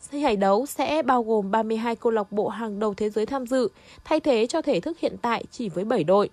Giải 0.00 0.36
đấu 0.36 0.66
sẽ 0.66 1.02
bao 1.02 1.22
gồm 1.22 1.50
32 1.50 1.96
câu 1.96 2.12
lạc 2.12 2.32
bộ 2.32 2.48
hàng 2.48 2.78
đầu 2.78 2.94
thế 2.94 3.10
giới 3.10 3.26
tham 3.26 3.46
dự, 3.46 3.68
thay 4.04 4.20
thế 4.20 4.46
cho 4.46 4.62
thể 4.62 4.80
thức 4.80 4.98
hiện 4.98 5.16
tại 5.22 5.44
chỉ 5.50 5.68
với 5.68 5.84
7 5.84 6.04
đội. 6.04 6.30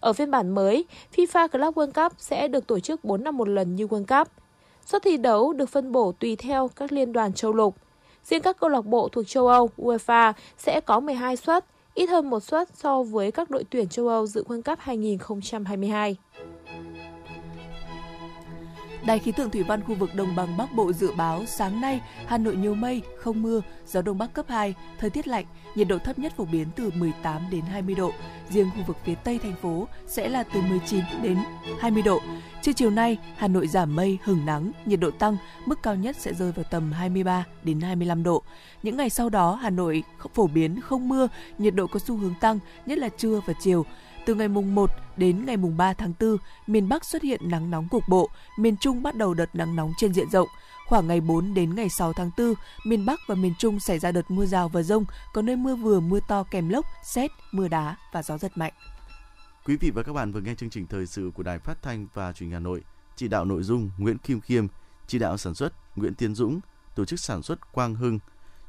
Ở 0.00 0.12
phiên 0.12 0.30
bản 0.30 0.50
mới, 0.50 0.84
FIFA 1.16 1.48
Club 1.48 1.78
World 1.78 2.08
Cup 2.08 2.12
sẽ 2.18 2.48
được 2.48 2.66
tổ 2.66 2.80
chức 2.80 3.04
4 3.04 3.24
năm 3.24 3.36
một 3.36 3.48
lần 3.48 3.76
như 3.76 3.86
World 3.86 4.18
Cup. 4.18 4.28
Suất 4.86 5.02
thi 5.02 5.16
đấu 5.16 5.52
được 5.52 5.68
phân 5.68 5.92
bổ 5.92 6.12
tùy 6.12 6.36
theo 6.36 6.68
các 6.76 6.92
liên 6.92 7.12
đoàn 7.12 7.32
châu 7.32 7.52
lục. 7.52 7.76
Riêng 8.24 8.42
các 8.42 8.60
câu 8.60 8.70
lạc 8.70 8.86
bộ 8.86 9.08
thuộc 9.08 9.28
châu 9.28 9.48
Âu, 9.48 9.70
UEFA 9.76 10.32
sẽ 10.58 10.80
có 10.80 11.00
12 11.00 11.36
suất, 11.36 11.64
ít 11.98 12.08
hơn 12.08 12.30
một 12.30 12.40
suất 12.40 12.68
so 12.74 13.02
với 13.02 13.32
các 13.32 13.50
đội 13.50 13.64
tuyển 13.70 13.88
châu 13.88 14.08
Âu 14.08 14.26
dự 14.26 14.44
World 14.48 14.62
Cup 14.62 14.78
2022. 14.78 16.16
Đài 19.08 19.18
khí 19.18 19.32
tượng 19.32 19.50
thủy 19.50 19.62
văn 19.62 19.82
khu 19.82 19.94
vực 19.94 20.14
Đồng 20.14 20.36
bằng 20.36 20.56
Bắc 20.56 20.72
Bộ 20.72 20.92
dự 20.92 21.12
báo 21.16 21.46
sáng 21.46 21.80
nay 21.80 22.00
Hà 22.26 22.38
Nội 22.38 22.56
nhiều 22.56 22.74
mây, 22.74 23.02
không 23.18 23.42
mưa, 23.42 23.62
gió 23.86 24.02
đông 24.02 24.18
bắc 24.18 24.32
cấp 24.32 24.46
2, 24.48 24.74
thời 24.98 25.10
tiết 25.10 25.28
lạnh, 25.28 25.44
nhiệt 25.74 25.88
độ 25.88 25.98
thấp 25.98 26.18
nhất 26.18 26.32
phổ 26.36 26.44
biến 26.44 26.68
từ 26.76 26.90
18 26.94 27.42
đến 27.50 27.60
20 27.60 27.94
độ. 27.94 28.12
Riêng 28.50 28.70
khu 28.76 28.82
vực 28.86 28.96
phía 29.04 29.14
Tây 29.14 29.38
thành 29.42 29.54
phố 29.62 29.88
sẽ 30.06 30.28
là 30.28 30.42
từ 30.42 30.60
19 30.60 31.00
đến 31.22 31.38
20 31.80 32.02
độ. 32.02 32.20
Trưa 32.62 32.72
chiều 32.72 32.90
nay, 32.90 33.18
Hà 33.36 33.48
Nội 33.48 33.66
giảm 33.66 33.96
mây, 33.96 34.18
hửng 34.24 34.46
nắng, 34.46 34.72
nhiệt 34.84 35.00
độ 35.00 35.10
tăng, 35.10 35.36
mức 35.66 35.82
cao 35.82 35.94
nhất 35.94 36.16
sẽ 36.18 36.34
rơi 36.34 36.52
vào 36.52 36.64
tầm 36.70 36.92
23 36.92 37.44
đến 37.62 37.80
25 37.80 38.22
độ. 38.22 38.42
Những 38.82 38.96
ngày 38.96 39.10
sau 39.10 39.28
đó, 39.28 39.54
Hà 39.54 39.70
Nội 39.70 40.02
phổ 40.34 40.46
biến 40.46 40.80
không 40.80 41.08
mưa, 41.08 41.28
nhiệt 41.58 41.74
độ 41.74 41.86
có 41.86 42.00
xu 42.00 42.16
hướng 42.16 42.34
tăng, 42.40 42.58
nhất 42.86 42.98
là 42.98 43.08
trưa 43.08 43.40
và 43.46 43.52
chiều. 43.60 43.84
Từ 44.26 44.34
ngày 44.34 44.48
mùng 44.48 44.74
1 44.74 44.90
đến 45.16 45.46
ngày 45.46 45.56
mùng 45.56 45.76
3 45.76 45.92
tháng 45.92 46.12
4, 46.20 46.36
miền 46.66 46.88
Bắc 46.88 47.04
xuất 47.04 47.22
hiện 47.22 47.40
nắng 47.50 47.70
nóng 47.70 47.88
cục 47.88 48.02
bộ, 48.08 48.30
miền 48.58 48.76
Trung 48.76 49.02
bắt 49.02 49.16
đầu 49.16 49.34
đợt 49.34 49.54
nắng 49.54 49.76
nóng 49.76 49.92
trên 49.98 50.14
diện 50.14 50.30
rộng. 50.30 50.48
Khoảng 50.86 51.06
ngày 51.06 51.20
4 51.20 51.54
đến 51.54 51.74
ngày 51.74 51.88
6 51.88 52.12
tháng 52.12 52.30
4, 52.38 52.54
miền 52.86 53.06
Bắc 53.06 53.20
và 53.26 53.34
miền 53.34 53.52
Trung 53.58 53.80
xảy 53.80 53.98
ra 53.98 54.12
đợt 54.12 54.30
mưa 54.30 54.46
rào 54.46 54.68
và 54.68 54.82
rông, 54.82 55.04
có 55.32 55.42
nơi 55.42 55.56
mưa 55.56 55.76
vừa 55.76 56.00
mưa 56.00 56.20
to 56.28 56.42
kèm 56.42 56.68
lốc, 56.68 56.86
xét, 57.04 57.30
mưa 57.52 57.68
đá 57.68 57.96
và 58.12 58.22
gió 58.22 58.38
giật 58.38 58.52
mạnh. 58.54 58.72
Quý 59.64 59.76
vị 59.76 59.90
và 59.90 60.02
các 60.02 60.12
bạn 60.12 60.32
vừa 60.32 60.40
nghe 60.40 60.54
chương 60.54 60.70
trình 60.70 60.86
thời 60.86 61.06
sự 61.06 61.30
của 61.34 61.42
Đài 61.42 61.58
Phát 61.58 61.82
thanh 61.82 62.06
và 62.14 62.32
Truyền 62.32 62.48
hình 62.48 62.54
Hà 62.54 62.60
Nội. 62.60 62.82
Chỉ 63.16 63.28
đạo 63.28 63.44
nội 63.44 63.62
dung 63.62 63.90
Nguyễn 63.98 64.18
Kim 64.18 64.40
Khiêm, 64.40 64.66
chỉ 65.06 65.18
đạo 65.18 65.36
sản 65.36 65.54
xuất 65.54 65.72
Nguyễn 65.96 66.14
Tiến 66.14 66.34
Dũng, 66.34 66.60
tổ 66.94 67.04
chức 67.04 67.20
sản 67.20 67.42
xuất 67.42 67.72
Quang 67.72 67.94
Hưng. 67.94 68.18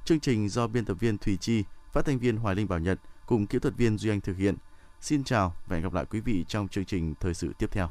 Chương 0.06 0.20
trình 0.20 0.50
do 0.50 0.68
biên 0.68 0.86
tập 0.86 0.94
viên 0.94 1.18
Thùy 1.18 1.38
Chi, 1.38 1.64
phát 1.94 2.06
thanh 2.06 2.20
viên 2.20 2.38
Hoài 2.38 2.56
Linh 2.56 2.68
Bảo 2.68 2.80
Nhật 2.80 3.00
cùng 3.26 3.48
kỹ 3.48 3.60
thuật 3.60 3.78
viên 3.78 3.98
Duy 3.98 4.10
Anh 4.10 4.22
thực 4.22 4.38
hiện. 4.38 4.56
Xin 5.02 5.24
chào 5.24 5.54
và 5.68 5.76
hẹn 5.76 5.84
gặp 5.84 5.94
lại 5.94 6.06
quý 6.10 6.20
vị 6.20 6.46
trong 6.48 6.68
chương 6.68 6.86
trình 6.86 7.14
thời 7.20 7.34
sự 7.34 7.54
tiếp 7.58 7.68
theo. 7.72 7.90